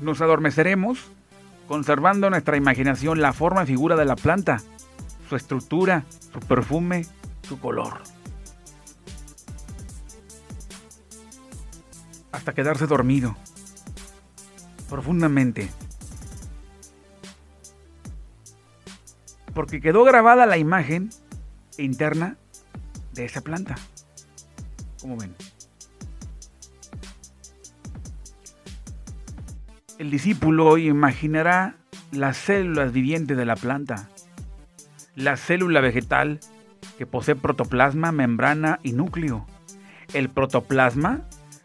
nos 0.00 0.20
adormeceremos, 0.20 1.10
conservando 1.66 2.30
nuestra 2.30 2.56
imaginación 2.56 3.20
la 3.20 3.32
forma 3.32 3.64
y 3.64 3.66
figura 3.66 3.96
de 3.96 4.04
la 4.04 4.14
planta, 4.14 4.62
su 5.28 5.34
estructura, 5.34 6.04
su 6.32 6.38
perfume, 6.38 7.06
su 7.42 7.58
color. 7.58 8.02
Hasta 12.32 12.54
quedarse 12.54 12.86
dormido. 12.86 13.36
Profundamente. 14.88 15.70
Porque 19.54 19.80
quedó 19.80 20.04
grabada 20.04 20.46
la 20.46 20.58
imagen 20.58 21.10
interna 21.78 22.36
de 23.12 23.24
esa 23.24 23.42
planta. 23.42 23.76
Como 25.00 25.16
ven. 25.16 25.34
El 29.98 30.10
discípulo 30.10 30.78
imaginará 30.78 31.76
las 32.10 32.36
células 32.36 32.92
vivientes 32.92 33.36
de 33.36 33.44
la 33.44 33.56
planta, 33.56 34.08
la 35.14 35.36
célula 35.36 35.80
vegetal 35.80 36.40
que 36.98 37.06
posee 37.06 37.36
protoplasma, 37.36 38.10
membrana 38.10 38.80
y 38.82 38.92
núcleo. 38.92 39.46
El 40.12 40.28
protoplasma 40.28 41.22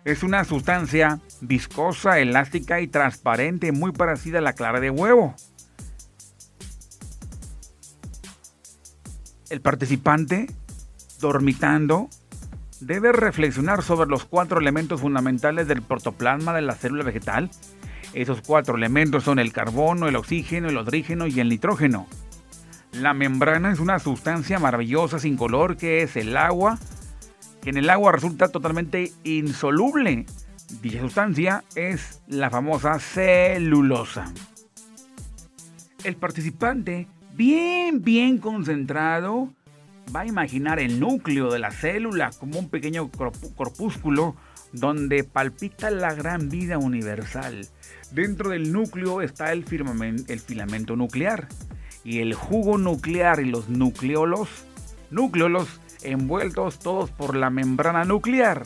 es 0.07 0.23
una 0.23 0.45
sustancia 0.45 1.19
viscosa, 1.41 2.19
elástica 2.19 2.79
y 2.79 2.87
transparente 2.87 3.73
muy 3.73 3.91
parecida 3.91 4.37
a 4.37 4.41
la 4.41 4.53
clara 4.53 4.79
de 4.79 4.89
huevo. 4.89 5.35
El 9.49 9.59
participante, 9.59 10.47
dormitando, 11.19 12.07
debe 12.79 13.11
reflexionar 13.11 13.83
sobre 13.83 14.09
los 14.09 14.23
cuatro 14.23 14.61
elementos 14.61 15.01
fundamentales 15.01 15.67
del 15.67 15.81
protoplasma 15.81 16.53
de 16.53 16.61
la 16.61 16.75
célula 16.75 17.03
vegetal. 17.03 17.51
Esos 18.13 18.39
cuatro 18.41 18.77
elementos 18.77 19.25
son 19.25 19.39
el 19.39 19.51
carbono, 19.51 20.07
el 20.07 20.15
oxígeno, 20.15 20.69
el 20.69 20.77
hidrógeno 20.77 21.27
y 21.27 21.41
el 21.41 21.49
nitrógeno. 21.49 22.07
La 22.93 23.13
membrana 23.13 23.73
es 23.73 23.81
una 23.81 23.99
sustancia 23.99 24.57
maravillosa 24.57 25.19
sin 25.19 25.35
color 25.35 25.75
que 25.75 26.01
es 26.01 26.15
el 26.15 26.37
agua, 26.37 26.79
que 27.67 27.71
en 27.71 27.77
el 27.79 27.89
agua 27.89 28.13
resulta 28.13 28.47
totalmente 28.47 29.11
insoluble. 29.25 30.25
Dicha 30.81 31.01
sustancia 31.01 31.65
es 31.75 32.21
la 32.29 32.49
famosa 32.49 32.97
celulosa. 32.97 34.31
El 36.05 36.15
participante, 36.15 37.09
bien, 37.33 38.01
bien 38.05 38.37
concentrado, 38.37 39.53
va 40.15 40.21
a 40.21 40.25
imaginar 40.25 40.79
el 40.79 41.01
núcleo 41.01 41.51
de 41.51 41.59
la 41.59 41.71
célula 41.71 42.31
como 42.39 42.57
un 42.57 42.69
pequeño 42.69 43.11
corpúsculo 43.11 44.37
donde 44.71 45.25
palpita 45.25 45.91
la 45.91 46.13
gran 46.13 46.47
vida 46.47 46.77
universal. 46.77 47.67
Dentro 48.11 48.51
del 48.51 48.71
núcleo 48.71 49.21
está 49.21 49.51
el, 49.51 49.65
filamento 49.65 50.95
nuclear 50.95 51.49
y 52.05 52.19
el 52.19 52.33
jugo 52.33 52.77
nuclear 52.77 53.41
y 53.41 53.49
los 53.49 53.67
nucleolos, 53.67 54.47
núcleolos 55.11 55.81
envueltos 56.01 56.79
todos 56.79 57.09
por 57.11 57.35
la 57.35 57.49
membrana 57.49 58.05
nuclear. 58.05 58.63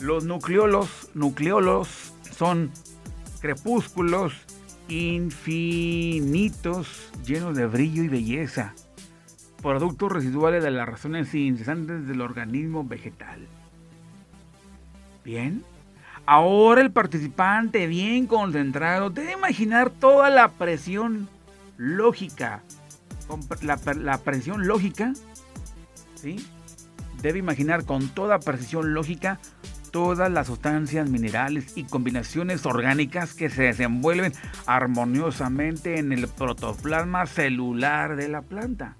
Los 0.00 0.24
nucleolos, 0.24 1.10
nucleolos 1.14 2.14
son 2.36 2.70
crepúsculos 3.40 4.32
infinitos 4.88 6.08
llenos 7.24 7.56
de 7.56 7.66
brillo 7.66 8.02
y 8.02 8.08
belleza, 8.08 8.74
productos 9.62 10.10
residuales 10.10 10.62
de 10.64 10.70
las 10.70 10.88
razones 10.88 11.34
incesantes 11.34 12.06
del 12.06 12.20
organismo 12.20 12.84
vegetal. 12.84 13.46
Bien, 15.24 15.62
ahora 16.26 16.80
el 16.80 16.90
participante 16.90 17.86
bien 17.86 18.26
concentrado 18.26 19.10
debe 19.10 19.32
imaginar 19.32 19.90
toda 19.90 20.30
la 20.30 20.48
presión 20.48 21.28
lógica, 21.76 22.62
la, 23.62 24.18
presión 24.18 24.66
lógica, 24.66 25.12
debe 27.22 27.38
imaginar 27.38 27.84
con 27.84 28.08
toda 28.08 28.38
precisión 28.38 28.94
lógica 28.94 29.38
todas 29.90 30.30
las 30.30 30.46
sustancias 30.46 31.08
minerales 31.08 31.76
y 31.76 31.84
combinaciones 31.84 32.64
orgánicas 32.64 33.34
que 33.34 33.50
se 33.50 33.64
desenvuelven 33.64 34.32
armoniosamente 34.66 35.98
en 35.98 36.12
el 36.12 36.28
protoplasma 36.28 37.26
celular 37.26 38.16
de 38.16 38.28
la 38.28 38.42
planta. 38.42 38.96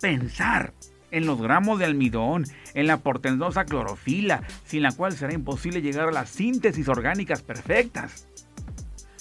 Pensar 0.00 0.72
en 1.10 1.26
los 1.26 1.40
gramos 1.40 1.78
de 1.78 1.86
almidón, 1.86 2.44
en 2.74 2.86
la 2.86 2.98
portentosa 2.98 3.64
clorofila, 3.64 4.42
sin 4.64 4.82
la 4.82 4.92
cual 4.92 5.12
será 5.12 5.32
imposible 5.32 5.82
llegar 5.82 6.08
a 6.08 6.12
las 6.12 6.30
síntesis 6.30 6.88
orgánicas 6.88 7.42
perfectas. 7.42 8.28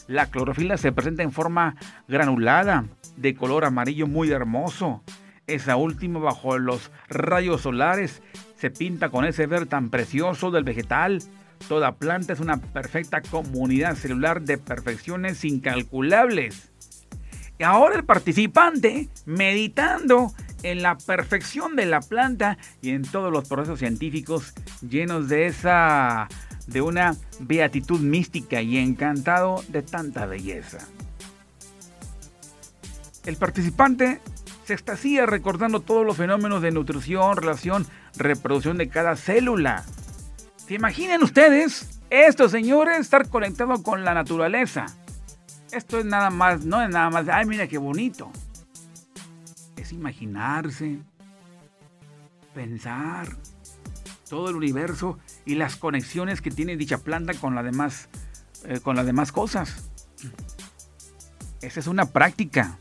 La 0.07 0.27
clorofila 0.27 0.77
se 0.77 0.91
presenta 0.91 1.23
en 1.23 1.31
forma 1.31 1.75
granulada, 2.07 2.85
de 3.17 3.33
color 3.33 3.65
amarillo 3.65 4.07
muy 4.07 4.29
hermoso. 4.31 5.01
Esa 5.47 5.75
última 5.75 6.19
bajo 6.19 6.57
los 6.57 6.91
rayos 7.07 7.61
solares 7.61 8.21
se 8.57 8.71
pinta 8.71 9.09
con 9.09 9.25
ese 9.25 9.45
verde 9.45 9.67
tan 9.67 9.89
precioso 9.89 10.49
del 10.49 10.63
vegetal. 10.63 11.21
Toda 11.67 11.95
planta 11.95 12.33
es 12.33 12.39
una 12.39 12.57
perfecta 12.57 13.21
comunidad 13.21 13.95
celular 13.95 14.41
de 14.41 14.57
perfecciones 14.57 15.45
incalculables. 15.45 16.71
Y 17.59 17.63
ahora 17.63 17.95
el 17.95 18.03
participante, 18.03 19.09
meditando 19.25 20.33
en 20.63 20.81
la 20.81 20.97
perfección 20.97 21.75
de 21.75 21.85
la 21.85 22.01
planta 22.01 22.57
y 22.81 22.89
en 22.89 23.03
todos 23.03 23.31
los 23.31 23.47
procesos 23.47 23.79
científicos 23.79 24.53
llenos 24.81 25.29
de 25.29 25.45
esa 25.45 26.27
de 26.67 26.81
una 26.81 27.15
beatitud 27.39 27.99
mística 27.99 28.61
y 28.61 28.77
encantado 28.77 29.63
de 29.67 29.83
tanta 29.83 30.25
belleza. 30.25 30.79
El 33.25 33.37
participante 33.37 34.19
se 34.65 34.73
extasía 34.73 35.27
recordando 35.27 35.79
todos 35.79 36.05
los 36.05 36.17
fenómenos 36.17 36.61
de 36.61 36.71
nutrición, 36.71 37.37
relación, 37.37 37.85
reproducción 38.17 38.77
de 38.77 38.89
cada 38.89 39.15
célula. 39.15 39.85
¿Se 40.67 40.73
imaginan 40.73 41.21
ustedes? 41.21 42.01
Esto, 42.09 42.49
señores, 42.49 42.99
estar 42.99 43.29
conectado 43.29 43.83
con 43.83 44.03
la 44.03 44.15
naturaleza. 44.15 44.87
Esto 45.71 45.99
es 45.99 46.05
nada 46.05 46.31
más, 46.31 46.65
no 46.65 46.81
es 46.81 46.89
nada 46.89 47.11
más, 47.11 47.27
ay, 47.29 47.45
mira 47.45 47.67
qué 47.67 47.77
bonito. 47.77 48.31
Es 49.75 49.91
imaginarse, 49.91 50.97
pensar 52.55 53.37
todo 54.27 54.49
el 54.49 54.55
universo 54.55 55.19
y 55.45 55.55
las 55.55 55.75
conexiones 55.75 56.41
que 56.41 56.49
tiene 56.49 56.75
dicha 56.75 56.97
planta 56.97 57.35
con, 57.35 57.53
la 57.53 57.61
demás, 57.61 58.09
eh, 58.63 58.79
con 58.79 58.95
las 58.95 59.05
demás 59.05 59.31
cosas. 59.31 59.91
Esa 61.61 61.79
es 61.79 61.85
una 61.85 62.05
práctica. 62.07 62.79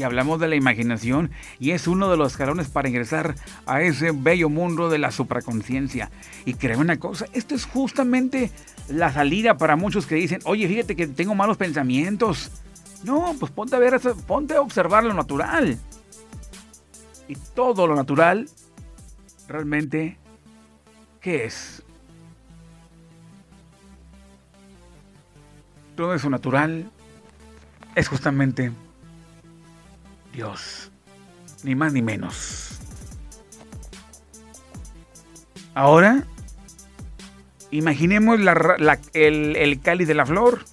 Y 0.00 0.02
hablamos 0.02 0.40
de 0.40 0.48
la 0.48 0.56
imaginación 0.56 1.30
y 1.58 1.72
es 1.72 1.86
uno 1.86 2.10
de 2.10 2.16
los 2.16 2.32
escalones 2.32 2.70
para 2.70 2.88
ingresar 2.88 3.34
a 3.66 3.82
ese 3.82 4.12
bello 4.12 4.48
mundo 4.48 4.88
de 4.88 4.96
la 4.96 5.10
supraconciencia. 5.10 6.10
Y 6.46 6.54
creo 6.54 6.80
una 6.80 6.98
cosa, 6.98 7.26
esto 7.34 7.54
es 7.54 7.66
justamente 7.66 8.50
la 8.88 9.12
salida 9.12 9.58
para 9.58 9.76
muchos 9.76 10.06
que 10.06 10.14
dicen, 10.14 10.40
oye, 10.46 10.66
fíjate 10.66 10.96
que 10.96 11.06
tengo 11.06 11.34
malos 11.34 11.58
pensamientos. 11.58 12.50
No, 13.04 13.36
pues 13.38 13.52
ponte 13.52 13.76
a 13.76 13.78
ver, 13.78 14.00
ponte 14.26 14.54
a 14.54 14.62
observar 14.62 15.04
lo 15.04 15.12
natural. 15.12 15.78
Y 17.28 17.34
todo 17.54 17.86
lo 17.86 17.94
natural, 17.94 18.48
realmente, 19.48 20.16
¿qué 21.20 21.44
es? 21.44 21.82
Todo 25.94 26.14
eso 26.14 26.30
natural 26.30 26.90
es 27.94 28.08
justamente 28.08 28.72
Dios, 30.32 30.90
ni 31.62 31.74
más 31.74 31.92
ni 31.92 32.02
menos. 32.02 32.78
Ahora, 35.74 36.24
imaginemos 37.70 38.38
el, 39.12 39.56
el 39.56 39.80
cáliz 39.80 40.08
de 40.08 40.14
la 40.14 40.26
flor, 40.26 40.64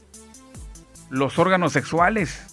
los 1.10 1.40
órganos 1.40 1.74
sexuales. 1.74 2.44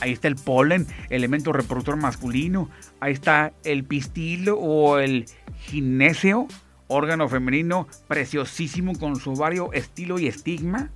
Ahí 0.00 0.12
está 0.12 0.28
el 0.28 0.36
polen, 0.36 0.86
elemento 1.08 1.52
reproductor 1.52 1.96
masculino. 1.96 2.68
Ahí 3.00 3.12
está 3.12 3.52
el 3.62 3.84
pistilo 3.84 4.58
o 4.58 4.98
el 4.98 5.26
ginéseo, 5.60 6.48
órgano 6.88 7.28
femenino 7.28 7.86
preciosísimo 8.08 8.98
con 8.98 9.16
su 9.16 9.32
ovario, 9.32 9.72
estilo 9.72 10.18
y 10.18 10.26
estigma. 10.26 10.90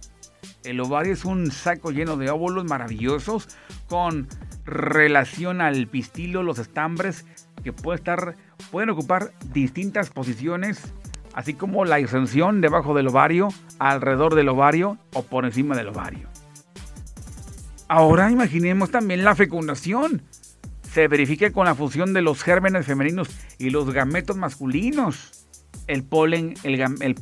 El 0.65 0.81
ovario 0.81 1.13
es 1.13 1.25
un 1.25 1.51
saco 1.51 1.91
lleno 1.91 2.17
de 2.17 2.31
óvulos 2.31 2.65
maravillosos 2.65 3.49
con 3.89 4.29
relación 4.69 5.61
al 5.61 5.87
pistilo, 5.87 6.43
los 6.43 6.59
estambres 6.59 7.25
que 7.65 7.73
puede 7.73 7.97
estar, 7.97 8.37
pueden 8.71 8.91
ocupar 8.91 9.33
distintas 9.53 10.11
posiciones, 10.11 10.81
así 11.35 11.55
como 11.55 11.85
la 11.85 11.99
extensión 11.99 12.61
debajo 12.61 12.95
del 12.95 13.09
ovario, 13.09 13.49
alrededor 13.79 14.35
del 14.35 14.49
ovario 14.49 14.99
o 15.15 15.23
por 15.23 15.45
encima 15.45 15.77
del 15.77 15.89
ovario. 15.89 16.29
Ahora 17.89 18.31
imaginemos 18.31 18.91
también 18.91 19.25
la 19.25 19.35
fecundación. 19.35 20.23
Se 20.83 21.09
verifica 21.09 21.51
con 21.53 21.65
la 21.67 21.75
fusión 21.75 22.13
de 22.13 22.23
los 22.23 22.43
gérmenes 22.43 22.87
femeninos 22.87 23.29
y 23.59 23.71
los 23.71 23.91
gametos 23.93 24.37
masculinos. 24.37 25.47
El 25.87 26.05
polen, 26.05 26.55
el, 26.65 26.81
el 27.01 27.15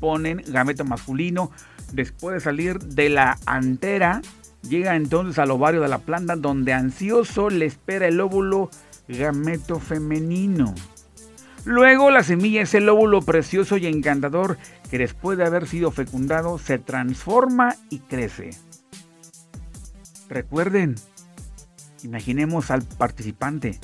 gameto 0.49 0.85
masculino, 0.85 1.53
después 1.93 2.35
de 2.35 2.41
salir 2.41 2.81
de 2.81 3.09
la 3.09 3.39
antera, 3.47 4.23
Llega 4.69 4.97
entonces 4.97 5.39
al 5.39 5.53
ovario 5.53 5.81
de 5.81 5.89
la 5.89 5.99
planta 5.99 6.35
donde 6.35 6.73
ansioso 6.73 7.51
le 7.51 7.67
espera 7.67 8.09
el 8.09 8.21
óvulo 8.21 8.69
gameto 9.07 9.79
femenino. 9.79 10.75
Luego 11.65 12.11
la 12.11 12.23
semilla, 12.23 12.63
ese 12.63 12.89
óvulo 12.89 13.23
precioso 13.23 13.77
y 13.77 13.87
encantador 13.87 14.59
que 14.91 14.99
después 14.99 15.39
de 15.39 15.45
haber 15.45 15.67
sido 15.69 15.91
fecundado 15.91 16.59
se 16.59 16.79
transforma 16.79 17.77
y 17.91 18.01
crece. 18.01 18.51
Recuerden, 20.29 20.97
imaginemos 22.03 22.71
al 22.71 22.83
participante, 22.83 23.79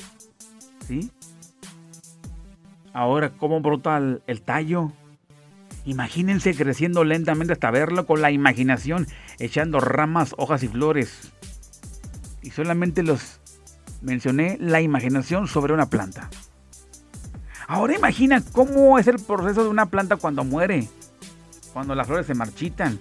¿sí? 0.87 1.11
Ahora, 2.93 3.31
¿cómo 3.37 3.61
brota 3.61 3.97
el 3.97 4.41
tallo? 4.41 4.91
Imagínense 5.85 6.55
creciendo 6.55 7.03
lentamente 7.03 7.53
hasta 7.53 7.71
verlo 7.71 8.05
con 8.05 8.21
la 8.21 8.31
imaginación, 8.31 9.07
echando 9.39 9.79
ramas, 9.79 10.33
hojas 10.37 10.63
y 10.63 10.69
flores. 10.69 11.33
Y 12.41 12.51
solamente 12.51 13.03
los 13.03 13.41
mencioné 14.01 14.57
la 14.59 14.81
imaginación 14.81 15.47
sobre 15.47 15.73
una 15.73 15.89
planta. 15.89 16.29
Ahora 17.67 17.95
imagina 17.95 18.41
cómo 18.51 18.97
es 18.99 19.07
el 19.07 19.19
proceso 19.19 19.63
de 19.63 19.69
una 19.69 19.87
planta 19.87 20.17
cuando 20.17 20.43
muere, 20.43 20.87
cuando 21.73 21.95
las 21.95 22.07
flores 22.07 22.27
se 22.27 22.33
marchitan, 22.33 22.99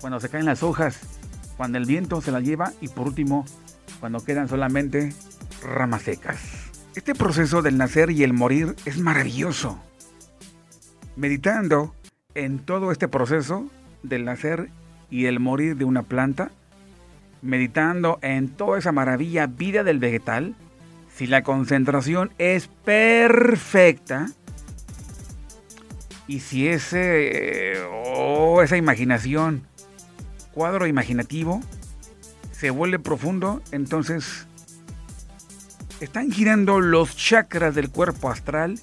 cuando 0.00 0.20
se 0.20 0.28
caen 0.28 0.46
las 0.46 0.62
hojas, 0.62 1.00
cuando 1.56 1.78
el 1.78 1.86
viento 1.86 2.20
se 2.20 2.32
las 2.32 2.42
lleva 2.42 2.72
y 2.80 2.88
por 2.88 3.06
último, 3.06 3.46
cuando 4.00 4.24
quedan 4.24 4.48
solamente 4.48 5.14
ramas 5.62 6.02
secas. 6.02 6.38
Este 6.94 7.14
proceso 7.14 7.62
del 7.62 7.76
nacer 7.76 8.10
y 8.10 8.22
el 8.22 8.32
morir 8.32 8.74
es 8.86 8.98
maravilloso 8.98 9.78
meditando 11.16 11.94
en 12.34 12.58
todo 12.58 12.92
este 12.92 13.08
proceso 13.08 13.66
del 14.02 14.24
nacer 14.24 14.68
y 15.10 15.26
el 15.26 15.40
morir 15.40 15.76
de 15.76 15.84
una 15.84 16.02
planta, 16.02 16.50
meditando 17.42 18.18
en 18.22 18.48
toda 18.48 18.78
esa 18.78 18.92
maravilla 18.92 19.46
vida 19.46 19.82
del 19.82 19.98
vegetal, 19.98 20.54
si 21.14 21.26
la 21.26 21.42
concentración 21.42 22.30
es 22.38 22.68
perfecta 22.84 24.28
y 26.26 26.40
si 26.40 26.68
ese 26.68 27.74
o 27.90 28.62
esa 28.62 28.76
imaginación, 28.76 29.62
cuadro 30.52 30.86
imaginativo, 30.86 31.62
se 32.52 32.70
vuelve 32.70 32.98
profundo, 32.98 33.62
entonces 33.72 34.46
están 36.00 36.30
girando 36.30 36.80
los 36.80 37.16
chakras 37.16 37.74
del 37.74 37.90
cuerpo 37.90 38.30
astral 38.30 38.78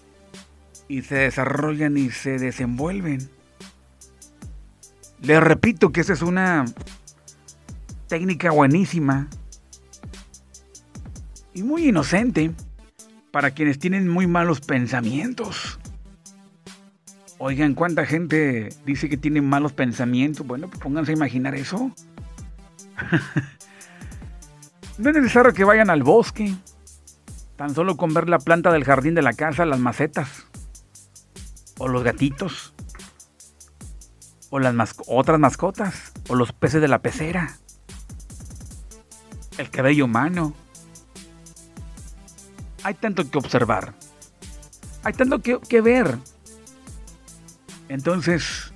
y 0.94 1.02
se 1.02 1.16
desarrollan 1.16 1.98
y 1.98 2.12
se 2.12 2.38
desenvuelven. 2.38 3.28
Les 5.24 5.42
repito 5.42 5.92
que 5.92 6.02
esa 6.02 6.14
es 6.14 6.22
una 6.22 6.66
técnica 8.08 8.52
buenísima 8.52 9.28
y 11.56 11.64
muy 11.64 11.88
inocente 11.88 12.52
para 13.32 13.52
quienes 13.52 13.80
tienen 13.80 14.08
muy 14.08 14.28
malos 14.28 14.62
pensamientos. 14.62 15.80
Oigan, 17.40 17.74
¿cuánta 17.74 18.06
gente 18.06 18.70
dice 18.86 19.10
que 19.10 19.18
tiene 19.18 19.42
malos 19.42 19.74
pensamientos? 19.74 20.46
Bueno, 20.46 20.68
pues 20.68 20.80
pónganse 20.80 21.14
a 21.14 21.16
imaginar 21.16 21.56
eso. 21.56 21.92
no 25.00 25.10
es 25.10 25.16
necesario 25.16 25.54
que 25.54 25.64
vayan 25.64 25.90
al 25.90 26.04
bosque. 26.04 26.54
Tan 27.56 27.74
solo 27.74 27.98
con 27.98 28.14
ver 28.14 28.30
la 28.30 28.38
planta 28.38 28.72
del 28.72 28.84
jardín 28.84 29.16
de 29.16 29.24
la 29.24 29.34
casa, 29.34 29.66
las 29.66 29.80
macetas 29.80 30.53
o 31.78 31.88
los 31.88 32.04
gatitos, 32.04 32.74
o 34.50 34.60
las 34.60 34.76
otras 35.08 35.40
mascotas, 35.40 36.12
o 36.30 36.36
los 36.36 36.52
peces 36.52 36.82
de 36.82 36.88
la 36.88 37.00
pecera, 37.00 37.58
el 39.58 39.70
cabello 39.70 40.06
humano. 40.06 40.54
Hay 42.84 42.94
tanto 42.96 43.30
que 43.30 43.38
observar, 43.38 43.94
hay 45.04 45.14
tanto 45.14 45.40
que, 45.40 45.60
que 45.60 45.82
ver. 45.82 46.18
Entonces, 47.90 48.74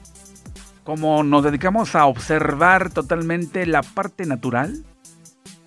como 0.83 1.23
nos 1.23 1.43
dedicamos 1.43 1.95
a 1.95 2.05
observar 2.05 2.89
totalmente 2.89 3.65
la 3.65 3.83
parte 3.83 4.25
natural, 4.25 4.85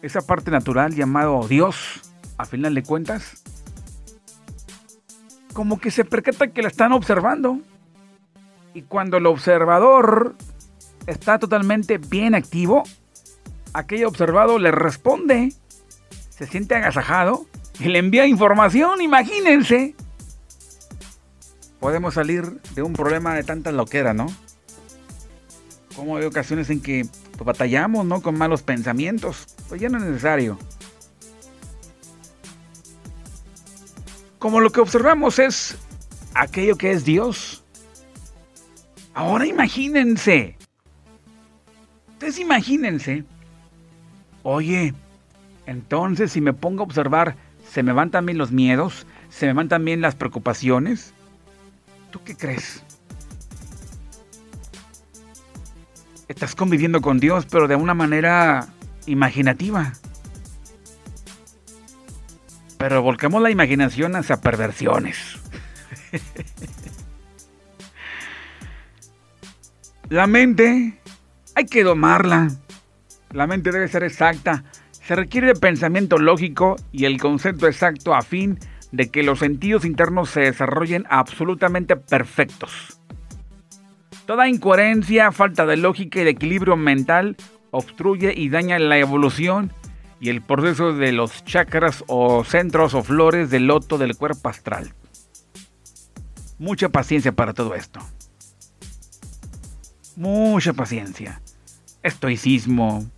esa 0.02 0.22
parte 0.22 0.50
natural 0.50 0.94
llamado 0.94 1.46
Dios, 1.46 2.00
a 2.38 2.46
final 2.46 2.74
de 2.74 2.82
cuentas, 2.82 3.42
como 5.60 5.78
que 5.78 5.90
se 5.90 6.06
percata 6.06 6.48
que 6.48 6.62
la 6.62 6.68
están 6.68 6.94
observando. 6.94 7.60
Y 8.72 8.80
cuando 8.80 9.18
el 9.18 9.26
observador 9.26 10.34
está 11.06 11.38
totalmente 11.38 11.98
bien 11.98 12.34
activo, 12.34 12.82
aquel 13.74 14.06
observado 14.06 14.58
le 14.58 14.70
responde, 14.70 15.52
se 16.30 16.46
siente 16.46 16.76
agasajado 16.76 17.44
y 17.78 17.88
le 17.88 17.98
envía 17.98 18.26
información, 18.26 19.02
imagínense. 19.02 19.94
Podemos 21.78 22.14
salir 22.14 22.62
de 22.74 22.80
un 22.80 22.94
problema 22.94 23.34
de 23.34 23.44
tanta 23.44 23.70
loquera, 23.70 24.14
¿no? 24.14 24.28
Como 25.94 26.16
hay 26.16 26.24
ocasiones 26.24 26.70
en 26.70 26.80
que 26.80 27.04
pues, 27.32 27.44
batallamos, 27.44 28.06
¿no? 28.06 28.22
Con 28.22 28.38
malos 28.38 28.62
pensamientos. 28.62 29.54
Pues 29.68 29.78
ya 29.78 29.90
no 29.90 29.98
es 29.98 30.04
necesario. 30.04 30.58
Como 34.40 34.60
lo 34.60 34.70
que 34.70 34.80
observamos 34.80 35.38
es 35.38 35.76
aquello 36.34 36.76
que 36.76 36.90
es 36.90 37.04
Dios. 37.04 37.62
Ahora 39.14 39.46
imagínense. 39.46 40.56
Ustedes 42.14 42.38
imagínense. 42.40 43.22
Oye, 44.42 44.94
entonces 45.66 46.32
si 46.32 46.40
me 46.40 46.54
pongo 46.54 46.80
a 46.80 46.84
observar, 46.84 47.36
¿se 47.70 47.82
me 47.82 47.92
van 47.92 48.10
también 48.10 48.38
los 48.38 48.50
miedos? 48.50 49.06
¿Se 49.28 49.46
me 49.46 49.52
van 49.52 49.68
también 49.68 50.00
las 50.00 50.14
preocupaciones? 50.14 51.12
¿Tú 52.10 52.22
qué 52.24 52.34
crees? 52.34 52.82
Estás 56.28 56.54
conviviendo 56.54 57.02
con 57.02 57.20
Dios, 57.20 57.46
pero 57.50 57.68
de 57.68 57.76
una 57.76 57.92
manera 57.92 58.68
imaginativa. 59.04 59.92
Pero 62.80 63.02
volcamos 63.02 63.42
la 63.42 63.50
imaginación 63.50 64.16
hacia 64.16 64.40
perversiones. 64.40 65.38
la 70.08 70.26
mente 70.26 70.98
hay 71.54 71.66
que 71.66 71.84
domarla. 71.84 72.48
La 73.32 73.46
mente 73.46 73.70
debe 73.70 73.86
ser 73.86 74.02
exacta. 74.02 74.64
Se 74.92 75.14
requiere 75.14 75.52
pensamiento 75.54 76.16
lógico 76.16 76.76
y 76.90 77.04
el 77.04 77.20
concepto 77.20 77.66
exacto 77.66 78.14
a 78.14 78.22
fin 78.22 78.58
de 78.92 79.10
que 79.10 79.24
los 79.24 79.40
sentidos 79.40 79.84
internos 79.84 80.30
se 80.30 80.40
desarrollen 80.40 81.04
absolutamente 81.10 81.96
perfectos. 81.96 82.98
Toda 84.24 84.48
incoherencia, 84.48 85.32
falta 85.32 85.66
de 85.66 85.76
lógica 85.76 86.22
y 86.22 86.24
de 86.24 86.30
equilibrio 86.30 86.76
mental 86.76 87.36
obstruye 87.72 88.32
y 88.34 88.48
daña 88.48 88.78
la 88.78 88.96
evolución 88.96 89.70
y 90.20 90.28
el 90.28 90.42
proceso 90.42 90.92
de 90.92 91.12
los 91.12 91.44
chakras 91.44 92.04
o 92.06 92.44
centros 92.44 92.94
o 92.94 93.02
flores 93.02 93.50
del 93.50 93.66
loto 93.66 93.96
del 93.96 94.16
cuerpo 94.16 94.50
astral. 94.50 94.94
Mucha 96.58 96.90
paciencia 96.90 97.32
para 97.32 97.54
todo 97.54 97.74
esto. 97.74 98.00
Mucha 100.16 100.74
paciencia. 100.74 101.40
Estoicismo. 102.02 103.10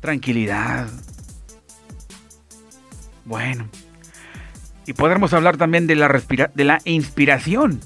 Tranquilidad. 0.00 0.88
Bueno. 3.24 3.68
Y 4.84 4.92
podremos 4.92 5.32
hablar 5.32 5.56
también 5.56 5.86
de 5.86 5.96
la, 5.96 6.08
de 6.54 6.64
la 6.64 6.80
inspiración. 6.84 7.80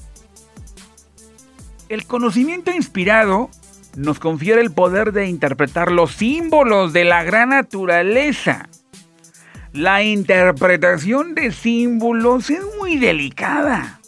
El 1.88 2.06
conocimiento 2.06 2.72
inspirado 2.72 3.50
nos 3.96 4.18
confiere 4.18 4.60
el 4.60 4.70
poder 4.70 5.12
de 5.12 5.26
interpretar 5.26 5.90
los 5.90 6.12
símbolos 6.12 6.92
de 6.92 7.04
la 7.04 7.24
gran 7.24 7.48
naturaleza. 7.48 8.68
La 9.72 10.02
interpretación 10.02 11.34
de 11.34 11.50
símbolos 11.50 12.50
es 12.50 12.62
muy 12.78 12.98
delicada. 12.98 14.00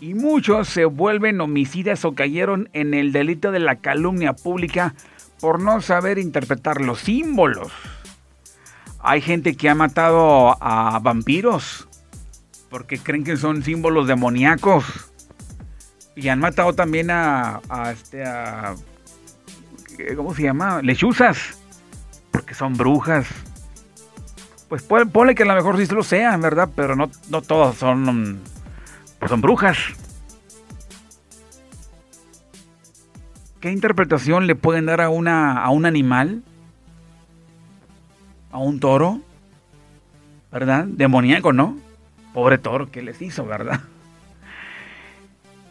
Y 0.00 0.14
muchos 0.14 0.68
se 0.68 0.84
vuelven 0.84 1.40
homicidas 1.40 2.04
o 2.04 2.14
cayeron 2.14 2.68
en 2.72 2.94
el 2.94 3.12
delito 3.12 3.50
de 3.50 3.58
la 3.58 3.76
calumnia 3.76 4.32
pública 4.32 4.94
por 5.40 5.60
no 5.60 5.80
saber 5.80 6.18
interpretar 6.18 6.80
los 6.80 7.00
símbolos. 7.00 7.72
Hay 9.00 9.20
gente 9.20 9.56
que 9.56 9.68
ha 9.68 9.74
matado 9.74 10.56
a 10.62 10.98
vampiros 11.00 11.88
porque 12.70 12.98
creen 12.98 13.24
que 13.24 13.36
son 13.36 13.62
símbolos 13.62 14.06
demoníacos. 14.06 15.07
Y 16.18 16.28
han 16.30 16.40
matado 16.40 16.72
también 16.72 17.12
a, 17.12 17.60
este, 17.92 18.24
a, 18.24 18.74
¿cómo 20.16 20.34
se 20.34 20.42
llama? 20.42 20.82
Lechuzas, 20.82 21.56
porque 22.32 22.54
son 22.54 22.76
brujas. 22.76 23.28
Pues 24.68 24.82
ponle 24.82 25.36
que 25.36 25.44
a 25.44 25.46
lo 25.46 25.54
mejor 25.54 25.76
sí 25.76 25.86
lo 25.94 26.02
sean, 26.02 26.40
¿verdad? 26.40 26.70
Pero 26.74 26.96
no, 26.96 27.08
no 27.30 27.40
todas 27.40 27.76
son, 27.76 28.40
pues 29.20 29.30
son 29.30 29.40
brujas. 29.40 29.78
¿Qué 33.60 33.70
interpretación 33.70 34.48
le 34.48 34.56
pueden 34.56 34.86
dar 34.86 35.00
a, 35.00 35.10
una, 35.10 35.62
a 35.62 35.70
un 35.70 35.86
animal? 35.86 36.42
¿A 38.50 38.58
un 38.58 38.80
toro? 38.80 39.20
¿Verdad? 40.50 40.84
Demoníaco, 40.84 41.52
¿no? 41.52 41.78
Pobre 42.34 42.58
toro, 42.58 42.90
¿qué 42.90 43.02
les 43.02 43.22
hizo, 43.22 43.46
verdad? 43.46 43.82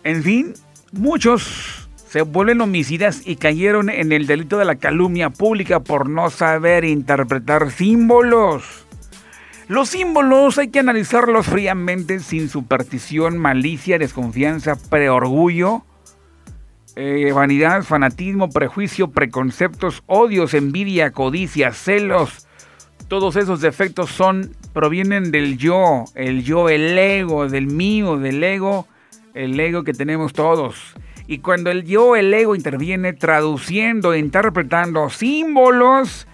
En 0.07 0.23
fin, 0.23 0.53
muchos 0.93 1.89
se 2.07 2.21
vuelven 2.21 2.61
homicidas 2.61 3.23
y 3.25 3.35
cayeron 3.35 3.89
en 3.89 4.13
el 4.13 4.25
delito 4.25 4.57
de 4.57 4.63
la 4.63 4.75
calumnia 4.75 5.31
pública 5.31 5.81
por 5.81 6.09
no 6.09 6.29
saber 6.29 6.85
interpretar 6.85 7.71
símbolos. 7.71 8.85
Los 9.67 9.89
símbolos 9.89 10.59
hay 10.59 10.69
que 10.69 10.79
analizarlos 10.79 11.47
fríamente 11.47 12.21
sin 12.21 12.47
superstición, 12.47 13.37
malicia, 13.37 13.99
desconfianza, 13.99 14.77
preorgullo, 14.77 15.83
eh, 16.95 17.29
vanidad, 17.33 17.83
fanatismo, 17.83 18.49
prejuicio, 18.49 19.11
preconceptos, 19.11 20.03
odios, 20.05 20.53
envidia, 20.53 21.11
codicia, 21.11 21.73
celos. 21.73 22.47
Todos 23.09 23.35
esos 23.35 23.59
defectos 23.59 24.09
son 24.09 24.55
provienen 24.71 25.31
del 25.31 25.57
yo, 25.57 26.05
el 26.15 26.45
yo, 26.45 26.69
el 26.69 26.97
ego, 26.97 27.49
del 27.49 27.67
mío, 27.67 28.15
del 28.15 28.41
ego 28.41 28.87
el 29.37 29.59
ego 29.59 29.83
que 29.83 29.93
tenemos 29.93 30.33
todos. 30.33 30.93
Y 31.27 31.39
cuando 31.39 31.69
el 31.69 31.83
yo, 31.83 32.15
el 32.15 32.33
ego 32.33 32.55
interviene 32.55 33.13
traduciendo, 33.13 34.15
interpretando 34.15 35.09
símbolos, 35.09 36.27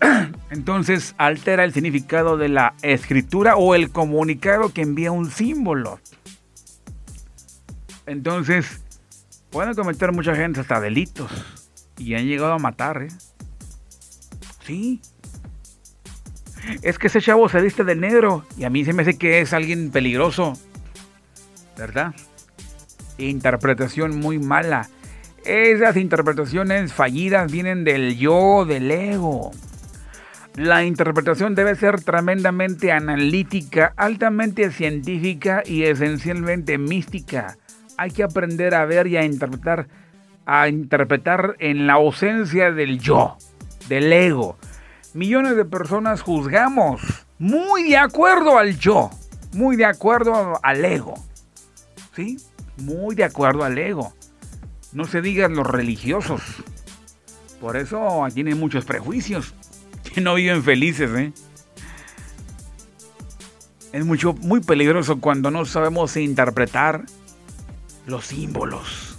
entonces 0.50 1.14
altera 1.18 1.64
el 1.64 1.72
significado 1.72 2.36
de 2.36 2.48
la 2.48 2.74
escritura 2.82 3.56
o 3.56 3.74
el 3.74 3.90
comunicado 3.90 4.72
que 4.72 4.82
envía 4.82 5.10
un 5.10 5.30
símbolo. 5.30 5.98
Entonces, 8.06 8.82
pueden 9.50 9.74
cometer 9.74 10.12
mucha 10.12 10.34
gente 10.34 10.60
hasta 10.60 10.80
delitos. 10.80 11.30
Y 11.98 12.14
han 12.14 12.26
llegado 12.26 12.52
a 12.52 12.58
matar, 12.58 13.02
¿eh? 13.02 13.08
Sí. 14.64 15.00
Es 16.82 16.98
que 16.98 17.08
ese 17.08 17.20
chavo 17.20 17.48
se 17.48 17.60
viste 17.60 17.84
de 17.84 17.94
negro 17.94 18.44
y 18.56 18.64
a 18.64 18.70
mí 18.70 18.84
se 18.84 18.92
me 18.92 19.02
hace 19.02 19.16
que 19.16 19.40
es 19.40 19.52
alguien 19.52 19.90
peligroso. 19.90 20.54
¿Verdad? 21.82 22.14
Interpretación 23.18 24.20
muy 24.20 24.38
mala. 24.38 24.88
Esas 25.44 25.96
interpretaciones 25.96 26.92
fallidas 26.92 27.50
vienen 27.50 27.82
del 27.82 28.16
yo, 28.16 28.64
del 28.64 28.88
ego. 28.88 29.50
La 30.54 30.84
interpretación 30.84 31.56
debe 31.56 31.74
ser 31.74 32.00
tremendamente 32.00 32.92
analítica, 32.92 33.94
altamente 33.96 34.70
científica 34.70 35.64
y 35.66 35.82
esencialmente 35.82 36.78
mística. 36.78 37.56
Hay 37.96 38.12
que 38.12 38.22
aprender 38.22 38.76
a 38.76 38.84
ver 38.84 39.08
y 39.08 39.16
a 39.16 39.24
interpretar, 39.24 39.88
a 40.46 40.68
interpretar 40.68 41.56
en 41.58 41.88
la 41.88 41.94
ausencia 41.94 42.70
del 42.70 43.00
yo, 43.00 43.38
del 43.88 44.12
ego. 44.12 44.56
Millones 45.14 45.56
de 45.56 45.64
personas 45.64 46.22
juzgamos 46.22 47.02
muy 47.40 47.82
de 47.88 47.96
acuerdo 47.96 48.56
al 48.56 48.78
yo, 48.78 49.10
muy 49.52 49.74
de 49.74 49.86
acuerdo 49.86 50.60
al 50.62 50.84
ego. 50.84 51.14
¿Sí? 52.14 52.38
Muy 52.78 53.14
de 53.14 53.24
acuerdo 53.24 53.64
al 53.64 53.78
ego. 53.78 54.14
No 54.92 55.04
se 55.04 55.22
digan 55.22 55.54
los 55.54 55.66
religiosos. 55.66 56.42
Por 57.60 57.76
eso 57.76 58.26
tienen 58.34 58.58
muchos 58.58 58.84
prejuicios. 58.84 59.54
Que 60.02 60.20
no 60.20 60.34
viven 60.34 60.62
felices, 60.62 61.10
¿eh? 61.12 61.32
Es 63.92 64.04
mucho, 64.04 64.34
muy 64.34 64.60
peligroso 64.60 65.20
cuando 65.20 65.50
no 65.50 65.64
sabemos 65.64 66.16
interpretar 66.16 67.04
los 68.06 68.26
símbolos. 68.26 69.16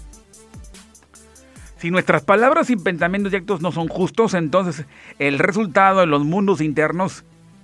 Si 1.78 1.90
nuestras 1.90 2.24
palabras 2.24 2.70
y 2.70 2.76
pensamientos 2.76 3.34
y 3.34 3.38
actos 3.38 3.62
no 3.62 3.72
son 3.72 3.88
justos, 3.88 4.34
entonces 4.34 4.86
el 5.20 5.40
resultado 5.40 6.04
en 6.04 6.12
los 6.12 6.24
mundos 6.26 6.62
internos 6.62 7.24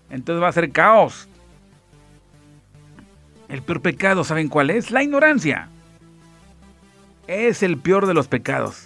entonces 0.10 0.44
va 0.44 0.50
a 0.50 0.54
ser 0.54 0.72
caos. 0.72 1.28
El 3.50 3.64
peor 3.64 3.82
pecado, 3.82 4.24
¿saben 4.24 4.48
cuál 4.48 4.70
es? 4.70 4.92
La 4.92 5.02
ignorancia. 5.02 5.70
Es 7.28 7.64
el 7.64 7.78
peor 7.78 8.06
de 8.06 8.14
los 8.14 8.28
pecados. 8.28 8.84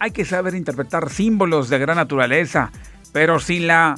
Hay 0.00 0.12
que 0.12 0.24
saber 0.24 0.54
interpretar 0.54 1.10
símbolos 1.10 1.68
de 1.68 1.78
gran 1.78 1.96
naturaleza, 1.96 2.72
pero 3.12 3.38
sin 3.38 3.66
la 3.66 3.96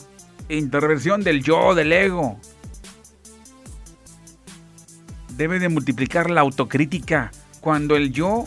intervención 0.48 1.22
del 1.22 1.42
yo, 1.42 1.74
del 1.74 1.92
ego. 1.92 2.40
Debe 5.36 5.60
de 5.60 5.68
multiplicar 5.68 6.28
la 6.28 6.40
autocrítica 6.40 7.30
cuando 7.60 7.96
el 7.96 8.12
yo 8.12 8.46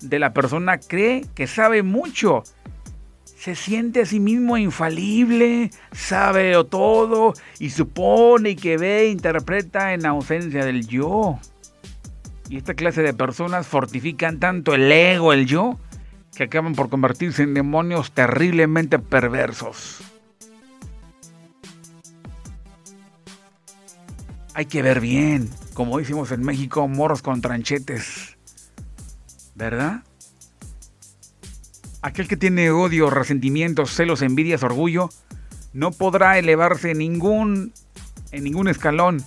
de 0.00 0.18
la 0.18 0.32
persona 0.32 0.78
cree 0.78 1.24
que 1.34 1.46
sabe 1.46 1.82
mucho 1.82 2.42
se 3.44 3.54
siente 3.54 4.00
a 4.00 4.06
sí 4.06 4.20
mismo 4.20 4.56
infalible, 4.56 5.70
sabe 5.92 6.54
todo 6.70 7.34
y 7.58 7.68
supone 7.68 8.56
que 8.56 8.78
ve 8.78 9.00
e 9.00 9.10
interpreta 9.10 9.92
en 9.92 10.06
ausencia 10.06 10.64
del 10.64 10.86
yo. 10.86 11.38
Y 12.48 12.56
esta 12.56 12.72
clase 12.72 13.02
de 13.02 13.12
personas 13.12 13.66
fortifican 13.66 14.40
tanto 14.40 14.74
el 14.74 14.90
ego, 14.90 15.34
el 15.34 15.44
yo, 15.44 15.78
que 16.34 16.44
acaban 16.44 16.74
por 16.74 16.88
convertirse 16.88 17.42
en 17.42 17.52
demonios 17.52 18.12
terriblemente 18.12 18.98
perversos. 18.98 20.00
Hay 24.54 24.64
que 24.64 24.80
ver 24.80 25.00
bien, 25.00 25.50
como 25.74 25.98
decimos 25.98 26.32
en 26.32 26.40
México, 26.40 26.88
moros 26.88 27.20
con 27.20 27.42
tranchetes. 27.42 28.38
¿Verdad? 29.54 30.02
Aquel 32.04 32.28
que 32.28 32.36
tiene 32.36 32.70
odio, 32.70 33.08
resentimientos, 33.08 33.94
celos, 33.94 34.20
envidias, 34.20 34.62
orgullo, 34.62 35.08
no 35.72 35.90
podrá 35.90 36.38
elevarse 36.38 36.90
en 36.90 36.98
ningún, 36.98 37.72
en 38.30 38.44
ningún 38.44 38.68
escalón 38.68 39.24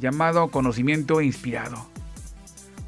llamado 0.00 0.48
conocimiento 0.48 1.20
inspirado. 1.20 1.86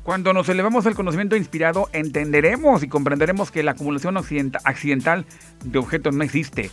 Cuando 0.02 0.32
nos 0.32 0.48
elevamos 0.48 0.86
al 0.86 0.94
conocimiento 0.94 1.36
inspirado, 1.36 1.90
entenderemos 1.92 2.82
y 2.82 2.88
comprenderemos 2.88 3.50
que 3.50 3.62
la 3.62 3.72
acumulación 3.72 4.16
accidental 4.16 5.26
de 5.62 5.78
objetos 5.78 6.14
no 6.14 6.24
existe. 6.24 6.70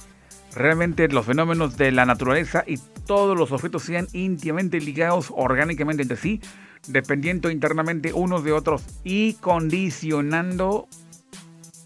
realmente 0.56 1.10
los 1.10 1.26
fenómenos 1.26 1.76
de 1.76 1.92
la 1.92 2.06
naturaleza 2.06 2.64
y 2.66 2.78
todos 3.06 3.38
los 3.38 3.52
objetos 3.52 3.84
sean 3.84 4.08
íntimamente 4.14 4.80
ligados 4.80 5.34
orgánicamente 5.36 6.04
entre 6.04 6.16
sí, 6.16 6.40
dependiendo 6.88 7.52
internamente 7.52 8.14
unos 8.14 8.46
de 8.46 8.54
otros 8.54 8.86
y 9.04 9.34
condicionando, 9.34 10.88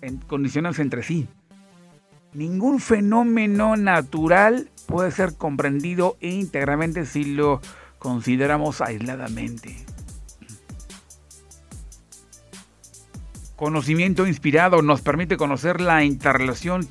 en, 0.01 0.17
condicionándose 0.17 0.81
entre 0.81 1.03
sí. 1.03 1.27
Ningún 2.33 2.79
fenómeno 2.79 3.75
natural 3.75 4.69
puede 4.85 5.11
ser 5.11 5.35
comprendido 5.35 6.17
íntegramente 6.21 7.05
si 7.05 7.23
lo 7.23 7.61
consideramos 7.97 8.81
aisladamente. 8.81 9.75
Conocimiento 13.55 14.25
inspirado 14.25 14.81
nos 14.81 15.01
permite 15.01 15.35
conocer 15.35 15.81
la 15.81 16.03
interrelación 16.05 16.87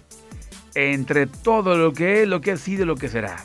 entre 0.74 1.26
todo 1.26 1.76
lo 1.76 1.92
que 1.92 2.22
es, 2.22 2.28
lo 2.28 2.40
que 2.40 2.52
ha 2.52 2.56
sido 2.56 2.82
y 2.82 2.86
lo 2.86 2.96
que 2.96 3.08
será. 3.08 3.36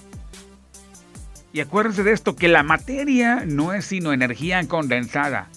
Y 1.53 1.61
acuérdense 1.61 2.03
de 2.03 2.11
esto, 2.11 2.35
que 2.35 2.47
la 2.47 2.63
materia 2.63 3.43
no 3.45 3.73
es 3.73 3.85
sino 3.85 4.11
energía 4.11 4.67
condensada. 4.67 5.49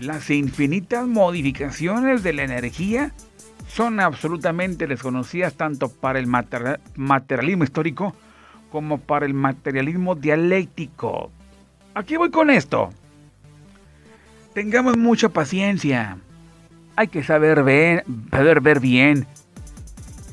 Las 0.00 0.30
infinitas 0.30 1.06
modificaciones 1.06 2.22
de 2.22 2.32
la 2.32 2.44
energía 2.44 3.12
son 3.68 4.00
absolutamente 4.00 4.86
desconocidas 4.86 5.54
tanto 5.54 5.90
para 5.90 6.18
el 6.18 6.26
materialismo 6.26 7.64
histórico 7.64 8.14
como 8.72 8.98
para 8.98 9.26
el 9.26 9.34
materialismo 9.34 10.14
dialéctico. 10.14 11.30
Aquí 11.94 12.16
voy 12.16 12.30
con 12.30 12.50
esto. 12.50 12.90
Tengamos 14.54 14.96
mucha 14.96 15.28
paciencia. 15.28 16.16
Hay 16.96 17.08
que 17.08 17.22
saber 17.22 17.62
ver, 17.62 18.04
saber 18.30 18.60
ver 18.60 18.80
bien 18.80 19.26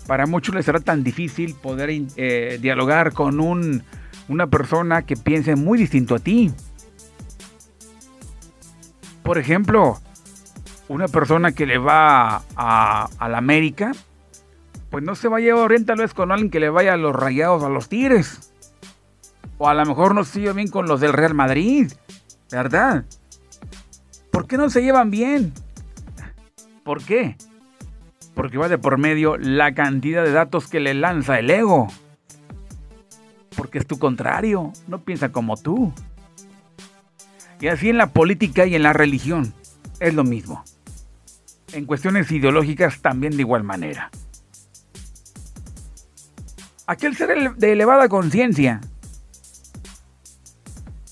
para 0.08 0.26
muchos 0.26 0.56
les 0.56 0.66
será 0.66 0.80
tan 0.80 1.04
difícil 1.04 1.54
poder 1.54 1.90
eh, 2.16 2.58
dialogar 2.62 3.12
con 3.12 3.42
un, 3.42 3.84
una 4.30 4.48
persona 4.48 5.02
que 5.02 5.18
piense 5.18 5.56
muy 5.56 5.78
distinto 5.78 6.16
a 6.16 6.20
ti. 6.20 6.52
Por 9.28 9.38
ejemplo, 9.38 10.00
una 10.88 11.10
persona 11.10 11.52
que 11.52 11.66
le 11.66 11.78
va 11.78 12.44
a, 12.56 13.10
la 13.20 13.38
América, 13.38 13.92
pues 14.90 15.04
no 15.04 15.16
se 15.16 15.28
va 15.28 15.36
a 15.36 15.42
llevar 15.42 15.68
bien 15.70 15.86
tal 15.86 15.98
vez 15.98 16.14
con 16.14 16.32
alguien 16.32 16.50
que 16.50 16.62
le 16.62 16.70
vaya 16.70 16.94
a 16.94 16.98
los 16.98 17.14
rayados 17.14 17.62
a 17.62 17.68
los 17.68 17.90
tigres. 17.90 18.54
O 19.58 19.68
a 19.68 19.74
lo 19.74 19.86
mejor 19.86 20.16
no 20.16 20.24
se 20.24 20.40
lleva 20.40 20.54
bien 20.54 20.70
con 20.70 20.88
los 20.88 21.02
del 21.02 21.12
Real 21.12 21.34
Madrid, 21.34 21.92
¿verdad? 22.50 23.04
¿Por 24.32 24.48
qué 24.48 24.56
no 24.56 24.70
se 24.70 24.82
llevan 24.82 25.12
bien? 25.12 25.52
¿Por 26.86 27.04
qué? 27.04 27.36
porque 28.34 28.58
va 28.58 28.70
de 28.70 28.78
por 28.78 28.98
medio 28.98 29.36
la 29.36 29.74
cantidad 29.74 30.24
de 30.24 30.32
datos 30.32 30.68
que 30.68 30.80
le 30.80 30.94
lanza 30.94 31.38
el 31.38 31.50
ego. 31.50 31.88
Porque 33.58 33.80
es 33.80 33.86
tu 33.86 34.00
contrario, 34.00 34.72
no 34.88 35.00
piensa 35.02 35.34
como 35.34 35.58
tú. 35.58 35.92
Y 37.60 37.68
así 37.68 37.90
en 37.90 37.98
la 37.98 38.08
política 38.08 38.66
y 38.66 38.76
en 38.76 38.84
la 38.84 38.94
religión 38.94 39.54
es 40.00 40.14
lo 40.14 40.24
mismo. 40.24 40.64
En 41.74 41.86
cuestiones 41.86 42.32
ideológicas 42.32 43.02
también 43.02 43.36
de 43.36 43.42
igual 43.42 43.64
manera. 43.64 44.10
Aquel 46.86 47.16
ser 47.16 47.56
de 47.56 47.72
elevada 47.72 48.08
conciencia 48.08 48.80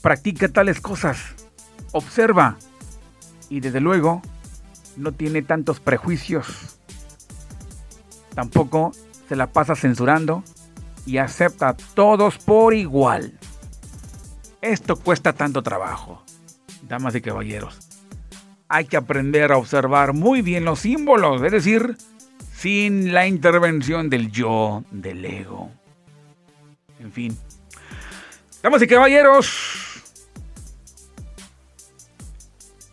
practica 0.02 0.48
tales 0.48 0.80
cosas, 0.80 1.36
observa 1.92 2.58
y 3.50 3.60
desde 3.60 3.82
luego 3.82 4.22
no 4.96 5.12
tiene 5.12 5.42
tantos 5.42 5.80
prejuicios 5.80 6.76
Tampoco 8.36 8.92
se 9.30 9.36
la 9.38 9.48
pasa 9.48 9.76
censurando 9.76 10.44
y 11.06 11.18
acepta 11.18 11.70
a 11.70 11.78
todos 11.78 12.38
por 12.38 12.74
igual. 12.74 13.40
Esto 14.62 14.98
cuesta 14.98 15.32
tanto 15.34 15.64
trabajo, 15.64 16.24
damas 16.88 17.16
y 17.16 17.22
caballeros. 17.22 17.80
Hay 18.68 18.86
que 18.86 18.98
aprender 18.98 19.52
a 19.52 19.58
observar 19.58 20.14
muy 20.14 20.42
bien 20.42 20.66
los 20.66 20.80
símbolos, 20.80 21.42
es 21.44 21.52
decir, 21.52 21.98
sin 22.54 23.14
la 23.14 23.28
intervención 23.28 24.10
del 24.10 24.32
yo, 24.32 24.84
del 24.92 25.24
ego. 25.24 25.72
En 27.00 27.12
fin. 27.12 27.38
Damas 28.64 28.82
y 28.82 28.88
caballeros, 28.88 30.04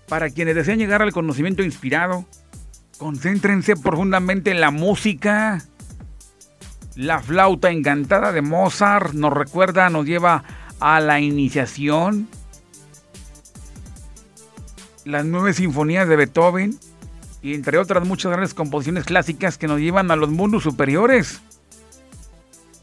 para 0.08 0.28
quienes 0.28 0.54
desean 0.54 0.78
llegar 0.78 1.00
al 1.00 1.12
conocimiento 1.12 1.62
inspirado, 1.62 2.26
Concéntrense 3.02 3.74
profundamente 3.74 4.52
en 4.52 4.60
la 4.60 4.70
música. 4.70 5.60
La 6.94 7.18
flauta 7.18 7.72
encantada 7.72 8.30
de 8.30 8.42
Mozart 8.42 9.12
nos 9.12 9.32
recuerda, 9.32 9.90
nos 9.90 10.06
lleva 10.06 10.44
a 10.78 11.00
la 11.00 11.18
iniciación. 11.18 12.28
Las 15.04 15.24
nueve 15.24 15.52
sinfonías 15.52 16.08
de 16.08 16.16
Beethoven 16.16 16.78
y 17.42 17.54
entre 17.54 17.78
otras 17.78 18.06
muchas 18.06 18.30
grandes 18.30 18.54
composiciones 18.54 19.04
clásicas 19.04 19.58
que 19.58 19.66
nos 19.66 19.80
llevan 19.80 20.10
a 20.10 20.16
los 20.16 20.30
mundos 20.30 20.62
superiores. 20.62 21.42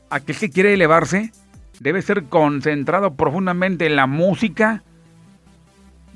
Aquel 0.10 0.38
que 0.38 0.50
quiere 0.50 0.74
elevarse 0.74 1.32
debe 1.80 2.02
ser 2.02 2.26
concentrado 2.26 3.14
profundamente 3.16 3.86
en 3.86 3.96
la 3.96 4.06
música, 4.06 4.84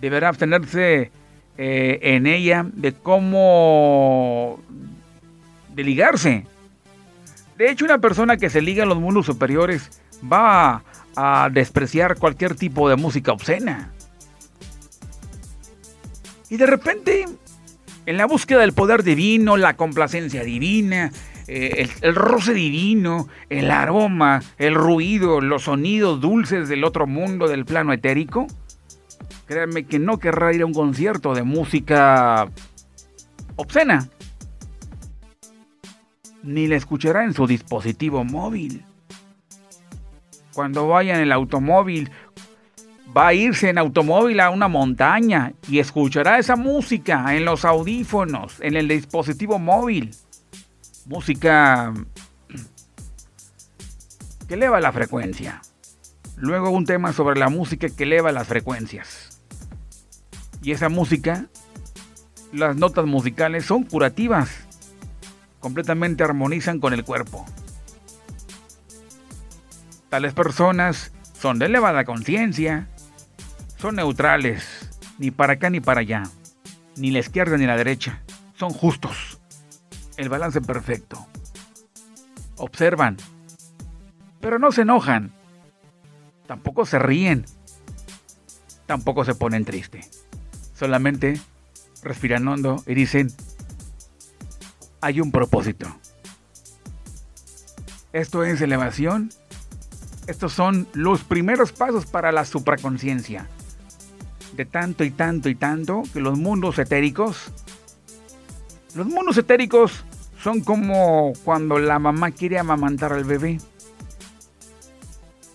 deberá 0.01 0.29
abstenerse 0.29 1.11
eh, 1.57 1.99
en 2.01 2.27
ella 2.27 2.65
de 2.73 2.93
cómo 2.93 4.59
de 5.73 5.83
ligarse. 5.83 6.45
De 7.57 7.69
hecho, 7.69 7.85
una 7.85 7.99
persona 7.99 8.37
que 8.37 8.49
se 8.49 8.61
liga 8.61 8.83
a 8.83 8.87
los 8.87 8.99
mundos 8.99 9.25
superiores 9.25 10.01
va 10.21 10.83
a, 11.15 11.49
despreciar 11.51 12.17
cualquier 12.17 12.55
tipo 12.55 12.89
de 12.89 12.95
música 12.95 13.31
obscena. 13.31 13.92
Y 16.49 16.57
de 16.57 16.65
repente, 16.65 17.25
en 18.05 18.17
la 18.17 18.25
búsqueda 18.25 18.61
del 18.61 18.73
poder 18.73 19.03
divino, 19.03 19.57
la 19.57 19.75
complacencia 19.75 20.43
divina, 20.43 21.11
eh, 21.47 21.89
el, 22.01 22.15
roce 22.15 22.53
divino, 22.53 23.27
el 23.49 23.69
aroma, 23.69 24.41
el 24.57 24.75
ruido, 24.75 25.41
los 25.41 25.63
sonidos 25.63 26.21
dulces 26.21 26.69
del 26.69 26.83
otro 26.83 27.05
mundo, 27.07 27.47
del 27.47 27.65
plano 27.65 27.91
etérico, 27.91 28.47
créanme 29.45 29.83
que 29.85 29.99
no 29.99 30.19
querrá 30.19 30.53
ir 30.53 30.61
a 30.61 30.65
un 30.65 30.73
concierto 30.73 31.33
de 31.33 31.43
música 31.43 32.47
obscena. 33.55 34.07
Ni 36.43 36.67
la 36.67 36.75
escuchará 36.75 37.23
en 37.23 37.33
su 37.33 37.47
dispositivo 37.47 38.23
móvil. 38.23 38.85
Cuando 40.53 40.87
vaya 40.87 41.15
en 41.15 41.21
el 41.21 41.31
automóvil, 41.31 42.11
va 43.15 43.27
a 43.27 43.33
irse 43.33 43.69
en 43.69 43.77
automóvil 43.77 44.39
a 44.39 44.49
una 44.49 44.67
montaña 44.67 45.53
y 45.67 45.79
escuchará 45.79 46.39
esa 46.39 46.55
música 46.55 47.35
en 47.35 47.45
los 47.45 47.63
audífonos, 47.63 48.59
en 48.61 48.75
el 48.75 48.87
dispositivo 48.87 49.59
móvil. 49.59 50.11
Música 51.05 51.93
que 54.47 54.55
eleva 54.55 54.79
la 54.79 54.91
frecuencia. 54.91 55.61
Luego 56.37 56.71
un 56.71 56.85
tema 56.85 57.13
sobre 57.13 57.39
la 57.39 57.49
música 57.49 57.87
que 57.89 58.03
eleva 58.03 58.31
las 58.31 58.47
frecuencias. 58.47 59.41
Y 60.61 60.71
esa 60.71 60.89
música, 60.89 61.45
las 62.51 62.75
notas 62.75 63.05
musicales 63.05 63.65
son 63.65 63.83
curativas, 63.83 64.49
completamente 65.59 66.23
armonizan 66.23 66.79
con 66.79 66.93
el 66.93 67.03
cuerpo. 67.03 67.45
Tales 70.09 70.33
personas 70.33 71.11
son 71.39 71.59
de 71.59 71.65
elevada 71.65 72.05
conciencia, 72.05 72.87
son 73.83 73.97
neutrales, 73.97 74.89
ni 75.19 75.29
para 75.29 75.53
acá 75.53 75.69
ni 75.69 75.81
para 75.81 75.99
allá, 75.99 76.23
ni 76.95 77.11
la 77.11 77.19
izquierda 77.19 77.57
ni 77.57 77.65
la 77.65 77.75
derecha, 77.75 78.23
son 78.55 78.69
justos, 78.69 79.41
el 80.15 80.29
balance 80.29 80.61
perfecto. 80.61 81.27
Observan, 82.55 83.17
pero 84.39 84.57
no 84.57 84.71
se 84.71 84.83
enojan, 84.83 85.33
tampoco 86.47 86.85
se 86.85 86.97
ríen, 86.97 87.43
tampoco 88.85 89.25
se 89.25 89.35
ponen 89.35 89.65
tristes 89.65 90.23
solamente 90.79 91.41
respiran 92.03 92.47
hondo 92.47 92.81
y 92.87 92.93
dicen, 92.93 93.33
hay 95.01 95.19
un 95.19 95.33
propósito. 95.33 95.93
Esto 98.13 98.45
es 98.45 98.61
elevación. 98.61 99.29
Estos 100.25 100.53
son 100.53 100.87
los 100.93 101.25
primeros 101.25 101.73
pasos 101.73 102.05
para 102.05 102.31
la 102.31 102.45
supraconciencia. 102.45 103.45
De 104.55 104.65
tanto 104.65 105.03
y 105.03 105.11
tanto 105.11 105.49
y 105.49 105.55
tanto 105.55 106.03
que 106.13 106.21
los 106.21 106.37
mundos 106.37 106.77
etéricos, 106.77 107.51
los 108.95 109.07
mundos 109.07 109.37
etéricos 109.37 110.05
son 110.39 110.61
como 110.61 111.33
cuando 111.43 111.79
la 111.79 111.99
mamá 111.99 112.31
quiere 112.31 112.59
amamantar 112.59 113.13
al 113.13 113.23
bebé. 113.23 113.59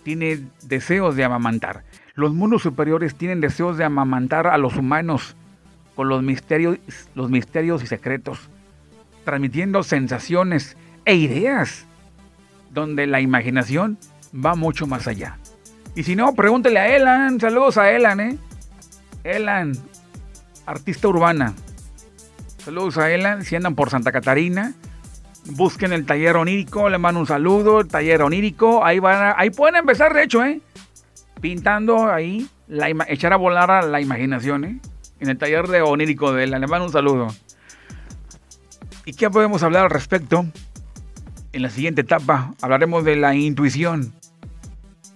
Tiene 0.03 0.45
deseos 0.63 1.15
de 1.15 1.23
amamantar. 1.23 1.83
Los 2.15 2.33
mundos 2.33 2.63
superiores 2.63 3.15
tienen 3.15 3.39
deseos 3.39 3.77
de 3.77 3.85
amamantar 3.85 4.47
a 4.47 4.57
los 4.57 4.75
humanos 4.75 5.35
con 5.95 6.09
los 6.09 6.23
misterios, 6.23 6.79
los 7.15 7.29
misterios 7.29 7.83
y 7.83 7.87
secretos, 7.87 8.49
transmitiendo 9.23 9.83
sensaciones 9.83 10.75
e 11.05 11.15
ideas 11.15 11.85
donde 12.71 13.07
la 13.07 13.21
imaginación 13.21 13.97
va 14.33 14.55
mucho 14.55 14.87
más 14.87 15.07
allá. 15.07 15.37
Y 15.95 16.03
si 16.03 16.15
no, 16.15 16.33
pregúntele 16.33 16.79
a 16.79 16.95
Elan. 16.95 17.39
Saludos 17.39 17.77
a 17.77 17.91
Elan, 17.91 18.19
¿eh? 18.19 18.37
Elan, 19.35 19.73
artista 20.65 21.07
urbana. 21.07 21.53
Saludos 22.57 22.97
a 22.97 23.11
Elan. 23.11 23.43
Si 23.43 23.55
andan 23.55 23.75
por 23.75 23.89
Santa 23.89 24.11
Catarina, 24.11 24.73
busquen 25.51 25.93
el 25.93 26.05
taller 26.05 26.35
onírico. 26.35 26.89
Le 26.89 26.97
mando 26.97 27.19
un 27.19 27.27
saludo. 27.27 27.81
El 27.81 27.87
taller 27.87 28.21
onírico. 28.21 28.83
Ahí, 28.83 28.99
van 28.99 29.33
ahí 29.37 29.49
pueden 29.49 29.75
empezar, 29.75 30.13
de 30.13 30.23
hecho, 30.23 30.43
¿eh? 30.43 30.61
Pintando 31.41 32.11
ahí, 32.11 32.49
la, 32.67 32.89
echar 33.07 33.33
a 33.33 33.37
volar 33.37 33.71
a 33.71 33.81
la 33.81 34.01
imaginación, 34.01 34.65
¿eh? 34.65 34.79
En 35.19 35.29
el 35.29 35.37
taller 35.37 35.67
de 35.67 35.81
onírico 35.81 36.33
de 36.33 36.43
Elan. 36.43 36.61
Le 36.61 36.67
mando 36.67 36.85
un 36.85 36.91
saludo. 36.91 37.27
¿Y 39.05 39.13
qué 39.13 39.29
podemos 39.29 39.63
hablar 39.63 39.85
al 39.85 39.89
respecto? 39.89 40.45
En 41.51 41.61
la 41.63 41.69
siguiente 41.69 42.01
etapa 42.01 42.53
hablaremos 42.61 43.03
de 43.03 43.15
la 43.15 43.33
intuición. 43.33 44.13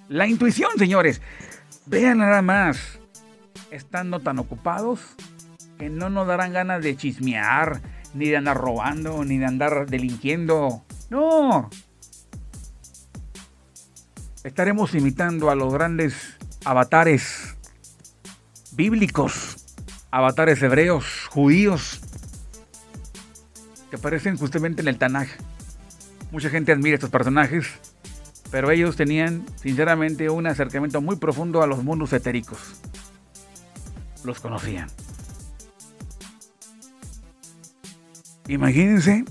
La 0.09 0.28
intuición, 0.28 0.72
señores. 0.78 1.22
Vean 1.86 2.20
nada 2.20 2.41
más. 2.41 2.99
Estando 3.74 4.19
tan 4.19 4.38
ocupados 4.38 4.99
que 5.80 5.89
no 5.89 6.11
nos 6.11 6.28
darán 6.28 6.53
ganas 6.53 6.84
de 6.84 6.95
chismear, 6.95 7.82
ni 8.13 8.30
de 8.30 8.38
andar 8.38 8.55
robando, 8.55 9.26
ni 9.26 9.39
de 9.39 9.47
andar 9.47 9.88
delinquiendo. 9.88 10.84
No. 11.09 11.71
Estaremos 14.43 14.93
imitando 14.93 15.49
a 15.49 15.55
los 15.55 15.74
grandes 15.74 16.38
avatares 16.63 17.57
bíblicos, 18.74 19.65
avatares 20.11 20.61
hebreos, 20.61 21.28
judíos, 21.32 21.99
que 23.89 23.95
aparecen 23.95 24.38
justamente 24.38 24.84
en 24.84 24.88
el 24.88 24.99
Tanaj. 24.99 25.30
Mucha 26.32 26.51
gente 26.51 26.71
admira 26.71 26.93
estos 26.93 27.09
personajes, 27.09 27.65
pero 28.51 28.69
ellos 28.69 28.95
tenían 28.95 29.43
sinceramente 29.55 30.30
un 30.30 30.45
acercamiento 30.45 31.01
muy 31.01 31.15
profundo 31.15 31.63
a 31.63 31.67
los 31.67 31.84
mundos 31.84 32.13
etéricos. 32.13 32.84
Los 34.24 34.39
conocían. 34.39 34.88
Imagínense 38.47 39.26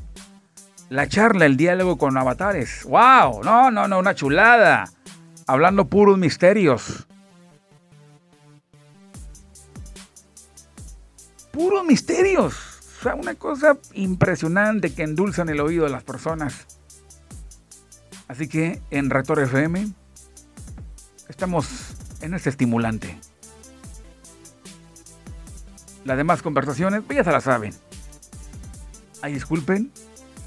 la 0.89 1.09
charla, 1.09 1.47
el 1.47 1.57
diálogo 1.57 1.97
con 1.97 2.17
avatares. 2.17 2.85
¡Wow! 2.85 3.43
No, 3.43 3.71
no, 3.71 3.89
no, 3.89 3.99
una 3.99 4.15
chulada. 4.15 4.91
Hablando 5.47 5.89
puros 5.89 6.19
misterios. 6.19 7.07
Puros 11.51 11.85
misterios. 11.85 12.55
O 12.99 13.03
sea, 13.03 13.15
una 13.15 13.35
cosa 13.35 13.79
impresionante 13.95 14.95
que 14.95 15.03
endulzan 15.03 15.49
el 15.49 15.61
oído 15.61 15.85
de 15.85 15.91
las 15.91 16.05
personas. 16.05 16.67
Así 18.29 18.49
que 18.49 18.81
en 18.91 19.11
Rector 19.11 19.41
FM 19.41 19.89
estamos 21.29 21.67
en 22.21 22.35
este 22.35 22.51
estimulante. 22.51 23.19
Las 26.05 26.17
demás 26.17 26.43
conversaciones, 26.43 27.03
pues 27.07 27.19
ya 27.19 27.25
se 27.25 27.33
las 27.33 27.45
saben. 27.45 27.73
Ay, 29.21 29.35
disculpen 29.35 29.91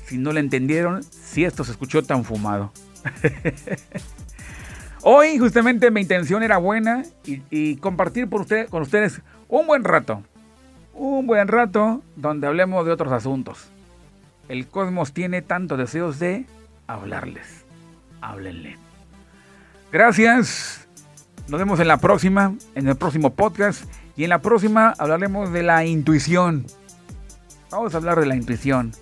si 0.05 0.17
no 0.17 0.31
le 0.31 0.39
entendieron, 0.39 1.03
si 1.03 1.45
esto 1.45 1.63
se 1.63 1.71
escuchó 1.71 2.03
tan 2.03 2.23
fumado. 2.23 2.71
Hoy 5.01 5.37
justamente 5.37 5.91
mi 5.91 6.01
intención 6.01 6.43
era 6.43 6.57
buena 6.57 7.03
y, 7.25 7.77
compartir 7.77 8.27
por 8.27 8.45
con 8.69 8.81
ustedes 8.81 9.21
un 9.47 9.67
buen 9.67 9.83
rato. 9.83 10.23
Un 10.93 11.27
buen 11.27 11.47
rato 11.47 12.03
donde 12.15 12.47
hablemos 12.47 12.85
de 12.85 12.91
otros 12.91 13.11
asuntos. 13.11 13.67
El 14.47 14.67
cosmos 14.67 15.13
tiene 15.13 15.41
tantos 15.41 15.77
deseos 15.77 16.19
de 16.19 16.45
hablarles 16.87 17.65
háblenle. 18.25 18.77
Gracias. 19.91 20.87
Nos 21.47 21.59
vemos 21.59 21.79
en 21.79 21.87
la 21.87 21.97
próxima, 21.97 22.53
en 22.73 22.87
el 22.87 22.95
próximo 22.95 23.33
podcast. 23.33 23.85
Y 24.17 24.23
en 24.23 24.29
la 24.29 24.39
próxima 24.39 24.93
hablaremos 24.97 25.51
de 25.51 25.63
la 25.63 25.85
intuición. 25.85 26.65
Vamos 27.69 27.93
a 27.93 27.97
hablar 27.97 28.19
de 28.19 28.25
la 28.25 28.35
intuición. 28.35 28.93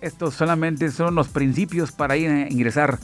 Estos 0.00 0.34
solamente 0.34 0.90
son 0.90 1.14
los 1.14 1.28
principios 1.28 1.92
para 1.92 2.16
ir 2.16 2.30
a 2.30 2.48
ingresar 2.48 2.98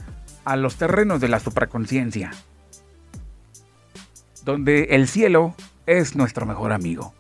a 0.45 0.57
los 0.57 0.77
terrenos 0.77 1.21
de 1.21 1.29
la 1.29 1.41
supraconciencia. 1.41 2.31
Donde 4.45 4.85
el 4.91 5.09
cielo 5.09 5.55
es 5.87 6.17
nuestro 6.17 6.47
mejor 6.47 6.73
amigo. 6.73 7.15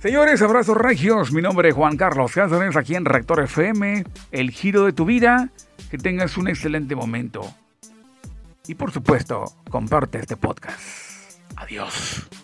Señores, 0.00 0.42
abrazos 0.42 0.76
regios. 0.76 1.32
Mi 1.32 1.40
nombre 1.40 1.70
es 1.70 1.74
Juan 1.74 1.96
Carlos 1.96 2.32
Cáceres, 2.32 2.76
aquí 2.76 2.94
en 2.94 3.06
Rector 3.06 3.40
FM, 3.40 4.04
el 4.32 4.50
giro 4.50 4.84
de 4.84 4.92
tu 4.92 5.06
vida. 5.06 5.50
Que 5.90 5.96
tengas 5.96 6.36
un 6.36 6.48
excelente 6.48 6.94
momento. 6.94 7.42
Y 8.66 8.74
por 8.74 8.90
supuesto, 8.90 9.44
comparte 9.70 10.18
este 10.18 10.36
podcast. 10.36 11.13
Adiós. 11.56 12.43